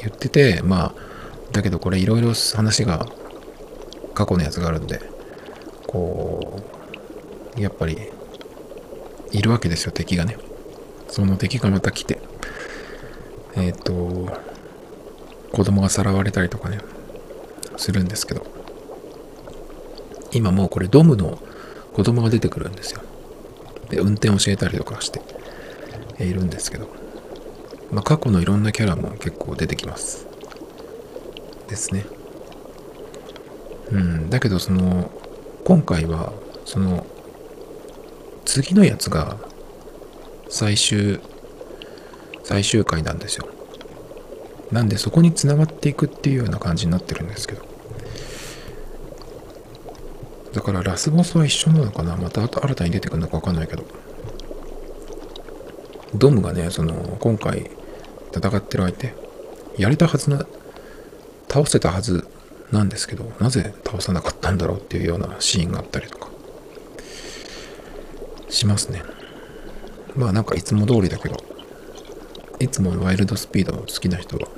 [0.00, 0.94] 言っててまあ
[1.52, 3.06] だけどこれいろいろ話が
[4.12, 5.00] 過去のやつがあるんで
[5.86, 6.62] こ
[7.56, 7.96] うやっぱり
[9.32, 10.36] いるわけですよ敵がね。
[11.08, 12.20] その敵がまた来て。
[13.56, 14.38] えっ、ー、と
[15.52, 16.80] 子供がさらわれたりとかね。
[17.80, 18.60] するんですけど。
[20.32, 21.38] 今もうこれドムの
[21.92, 23.02] 子供が出てくるんですよ。
[23.88, 25.20] で運転教えたりとかして
[26.20, 26.88] いるんですけど、
[27.90, 30.26] まあ、過去のいろんなキャラも結構出てきます。
[31.68, 32.04] ですね。
[33.90, 35.10] うんだけどその
[35.64, 36.32] 今回は
[36.64, 37.04] その
[38.44, 39.36] 次のやつが
[40.48, 41.18] 最終
[42.44, 43.48] 最終回なんですよ。
[44.70, 47.69] なんでそこにつながっていくっていうような感じになってるんですけど。
[50.52, 52.16] だからラスボスは一緒なのかな？
[52.16, 53.84] また新たに出てくるのかわかんないけど。
[56.14, 57.70] ドムがね、その、今回
[58.34, 59.14] 戦ってる相手、
[59.78, 60.44] やれたはずな、
[61.48, 62.26] 倒せたはず
[62.72, 66.30] なんですけど、なぜ倒さなかったんだろうっていうようなシーンがあったりとか。
[68.48, 69.04] しますね
[70.16, 71.36] まあなんかいつも通りだけど
[72.58, 74.48] いつもワイルドスピード好きな人は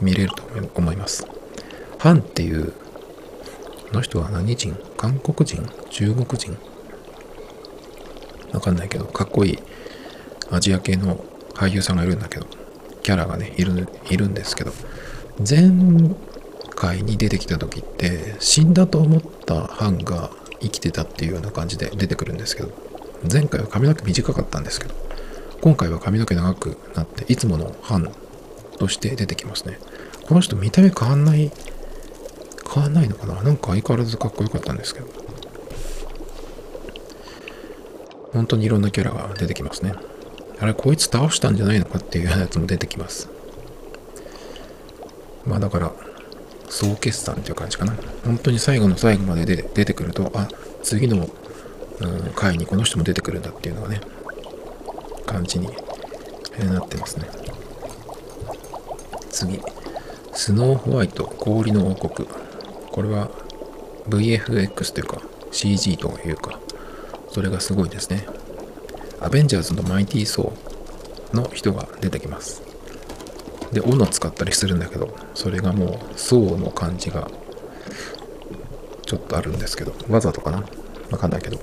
[0.00, 0.42] 見れると
[0.74, 1.24] 思います
[2.00, 2.72] ハンっていう
[3.90, 4.76] この人は何人？
[4.96, 5.68] 韓国人？
[5.90, 6.56] 中国人？
[8.52, 9.58] わかんないけどかっこいい
[10.50, 11.24] アジア系の
[11.54, 12.46] 俳優さんがいるんだけど
[13.02, 14.72] キャラがねいるいるんですけど
[15.38, 15.70] 前
[16.70, 20.30] 回に出てきた時って死んだと思ったハンが
[20.60, 22.70] 生きてたっていうような感じで出てくるんですけど
[23.30, 24.94] 前回は髪の毛短かったんですけど
[25.60, 28.12] 今回は髪の毛長くなっていつものハン
[28.78, 29.78] として出てきますね。
[30.26, 31.50] この人見た目変わんない
[32.72, 33.42] 変わんないのかな？
[33.42, 35.06] なんか相変わらずかっこよかったんですけど。
[38.32, 39.92] 本当にいろんなキャラが出てきますね。
[40.60, 43.28] あれこいつ倒したんじゃないのかっていうやつも出てきます。
[45.44, 45.92] まあだから
[46.68, 47.94] 総決算っていう感じかな。
[48.24, 50.48] 本当に最後の最後までで出てくるとあ
[50.84, 51.28] 次の、
[51.98, 54.00] うん、回にこの人も出てくるんだっていうのがね
[55.26, 57.26] 感じになってますね。
[59.30, 59.60] 次。
[60.32, 62.28] スノーホワイト氷の王国。
[62.92, 63.30] これは
[64.08, 65.22] VFX というか
[65.52, 66.58] CG というか
[67.30, 68.26] それがすごいですね。
[69.20, 72.62] アベンジャーズのマイティー・ソーの人が出てきます。
[73.72, 77.30] で斧使ったりするんだけどそれがもうソーの感じが
[79.06, 80.64] ちょっとあるんですけどわざとかな？
[81.10, 81.58] わかんないけど。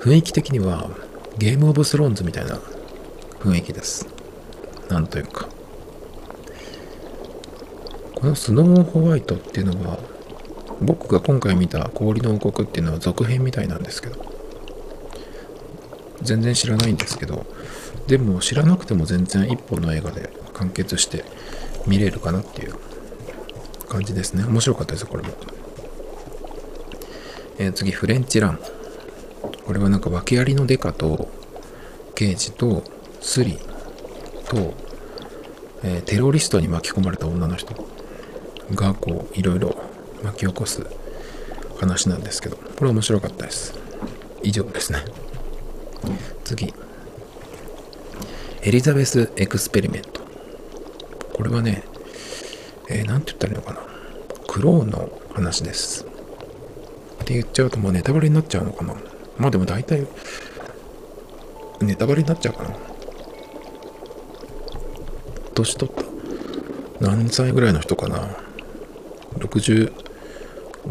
[0.00, 0.90] 雰囲気的には
[1.38, 2.58] ゲームオブスローンズみたいな
[3.40, 4.08] 雰囲気です。
[4.88, 5.48] なんというか。
[8.24, 9.98] このスノーホワイトっていうのは
[10.80, 14.16] 僕が今回見た氷の王国っていうのは続編みたいなんですけど
[16.22, 17.44] 全然知らないんですけど
[18.06, 21.22] でも知らなくても全然一本の映画で完結して
[21.86, 22.76] 見れるかなっていう
[23.90, 24.44] 感じですね。
[24.44, 25.28] 面白かったですこれも、
[27.58, 28.58] えー、次フレンチラン。
[29.66, 31.28] これはなんか訳ありのデカと
[32.14, 32.84] 刑事と
[33.20, 33.58] スリ
[34.48, 34.72] と、
[35.82, 37.93] えー、テロリストに巻き込まれた女の人。
[38.72, 39.76] がこういろいろ
[40.22, 40.86] 巻き起こす
[41.78, 43.74] 話なんですけどこれ面白かったです。
[44.42, 45.00] 以上ですね。
[46.44, 46.72] 次。
[48.62, 50.22] エリザベス・エクスペリメント。
[51.34, 51.84] これはね
[52.88, 53.80] えー、て言ったらいいのかな。
[54.46, 56.04] クローンの話です。
[56.04, 56.06] っ
[57.24, 58.94] て言っちゃうともうネタバレになっちゃうのかな。
[59.38, 60.06] まあでも大体
[61.80, 62.70] ネタバレになっちゃうかな。
[65.54, 66.04] 年取った？
[67.00, 68.43] 何歳ぐらいの人かな。
[69.38, 69.92] 65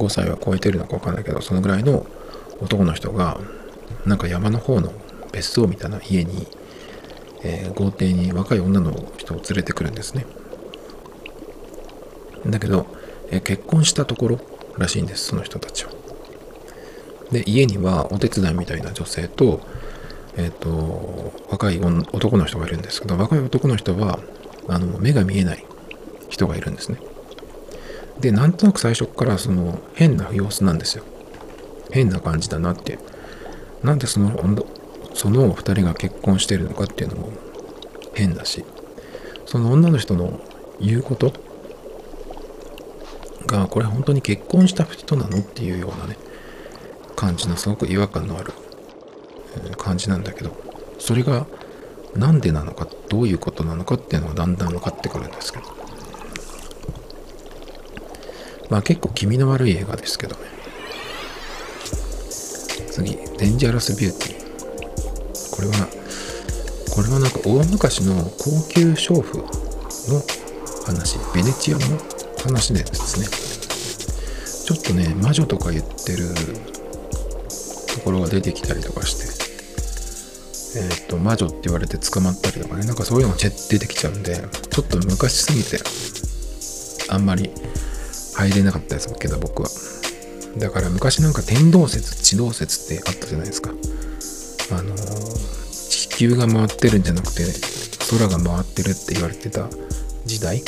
[0.09, 2.05] 歳は超えてるのか分かんないけどそのぐらいの
[2.61, 3.39] 男の人が
[4.05, 4.93] なんか山の方の
[5.31, 6.47] 別荘みたいな家に、
[7.43, 10.25] えー、豪邸に若い女の人を連れてくるんですね。
[12.45, 12.85] だけど、
[13.31, 14.39] えー、結婚したところ
[14.77, 15.91] らしいんですその人たちは。
[17.31, 19.61] で家にはお手伝いみたいな女性と
[20.37, 24.19] えっ、ー、と若い男の人がいるんですけど若い男の人は
[24.67, 25.65] あの目が見えない
[26.29, 26.99] 人がいるんですね。
[28.23, 31.03] でなんとなく最初からその変な様子なんですよ。
[31.91, 32.97] 変な感じだなって。
[33.83, 34.31] なんでその
[35.13, 37.33] その2人が結婚してるのかっていうのも
[38.13, 38.63] 変だし。
[39.45, 40.39] その女の人の
[40.79, 41.33] 言うこと？
[43.45, 46.17] がこれ本当に結婚した人なのっていうようなね
[47.17, 48.53] 感じのすごく違和感のある
[49.77, 50.55] 感じなんだけど。
[50.97, 51.45] それが
[52.15, 55.82] 何でなのかどういうことなのかっていうのがだんだん分かってくるんですけど。
[58.69, 60.41] まあ結構気味の悪い映画ですけどね。
[62.91, 64.43] 次デンジャラスビューティー
[65.55, 65.87] これは
[66.91, 70.21] これはなんか大昔の高級娼婦の
[70.85, 71.81] 話ベネチアの
[72.43, 73.27] 話ですね。
[74.65, 76.33] ちょっとね魔女とか言ってる
[77.95, 79.43] ところが出てきたりとかして
[80.75, 85.79] えっ、ー、と、魔女って言われて捕まったりとかね、なんかそういうのが出てきちゃうんで、ちょっと昔すぎて、
[87.09, 87.51] あんまり
[88.33, 89.69] 入れなかったですけど、僕は。
[90.57, 93.71] だから昔なんか天動説、地動説ってあったじゃないですか。
[94.71, 94.95] あの、
[95.71, 97.45] 地球が回ってるんじゃなくて、
[98.09, 99.67] 空が回ってるって言われてた
[100.25, 100.63] 時代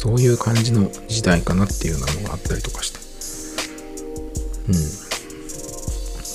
[0.00, 2.98] そういう感じの時代かなっていうのがあったりとかして。
[4.68, 4.72] う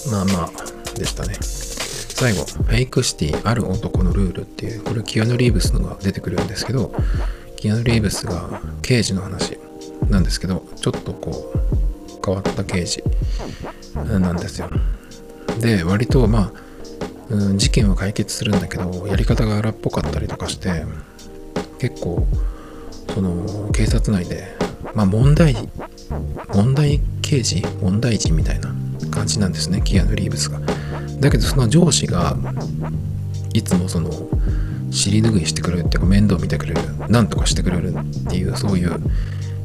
[0.09, 0.11] ん。
[0.11, 1.33] まあまあ、でしたね。
[1.41, 6.93] 最後、フェイクシティある男のルールっていう、これキアヌ・リーブスのが出てくるんですけど、
[7.57, 9.57] キアヌ・リーブスが刑事の話
[10.09, 13.03] なんですけど、ちょっとこう、変わった刑事
[13.95, 14.69] なんですよ。
[15.59, 16.53] で、割とまあ、
[17.29, 20.85] うん、事件は解決するんだけど、やり方が荒っぽかったりとかして、
[21.79, 22.25] 結構、
[23.13, 24.55] その、警察内で、
[24.93, 25.55] まあ問題、
[26.53, 28.73] 問題刑事問題児みたいな
[29.11, 30.59] 感じなんですねキアヌ・リーブスが
[31.19, 32.37] だけどその上司が
[33.53, 34.11] いつもその
[34.91, 39.01] 尻拭いしてくれるっていうか面倒見てくれるなんとかしてくれるっていうそういう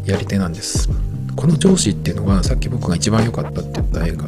[0.05, 0.89] やり手なんです。
[1.37, 4.27] この上司っていうのがさっき僕が一番良かったって言った映画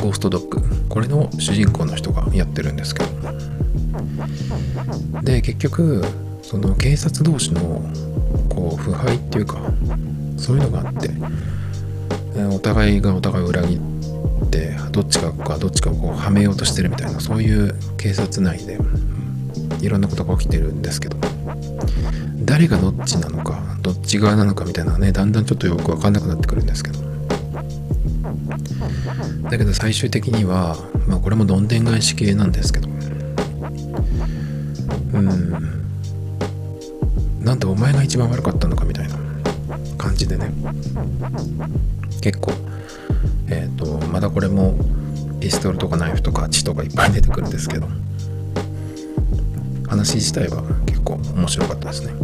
[0.00, 0.62] ゴーストドッグ。
[0.88, 3.10] これの主人公の人がやってるんですけど。
[5.22, 6.04] で結局
[6.42, 7.82] その警察同士の
[8.48, 9.58] こう腐敗っていうか
[10.36, 11.10] そういうのがあって
[12.54, 18.78] お互いがお互いを裏切ってどっちかがどっちかをこうはめようとしてるみたいなそういう警察内で
[19.80, 21.16] いろんなことが起きてるんですけど
[22.44, 27.04] 誰がどっちなのかどっち側なのかみたいなねだんだんちょっとよく分かんなくなってくるんですけど。
[29.50, 32.88] だけど最終的にはまあこれもどんでん返し系なんですけど。
[32.88, 32.92] う
[35.18, 35.50] ん。
[37.44, 39.16] なんでお前が一番悪かったのかみたいな。
[39.98, 40.50] 感じでね。
[42.22, 42.52] 結構。
[43.48, 44.78] えっ、ー、とまだこれも
[45.40, 47.86] ピストルとかナイフとか血とかいっぱい出てくるんですけど。
[49.86, 52.14] 話自体は結構面白かったですね。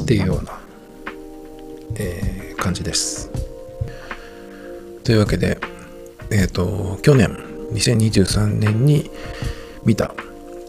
[0.00, 0.58] っていうような、
[1.96, 3.30] えー、感じです
[5.04, 5.58] というわけで
[6.30, 7.28] えっ、ー、と去年
[7.72, 9.10] 2023年に
[9.84, 10.14] 見た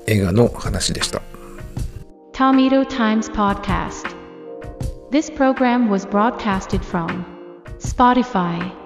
[0.07, 1.21] 映画の話でした
[2.33, 4.15] Talmido Times Podcast
[5.11, 7.25] This program was broadcasted from
[7.79, 8.78] Spotify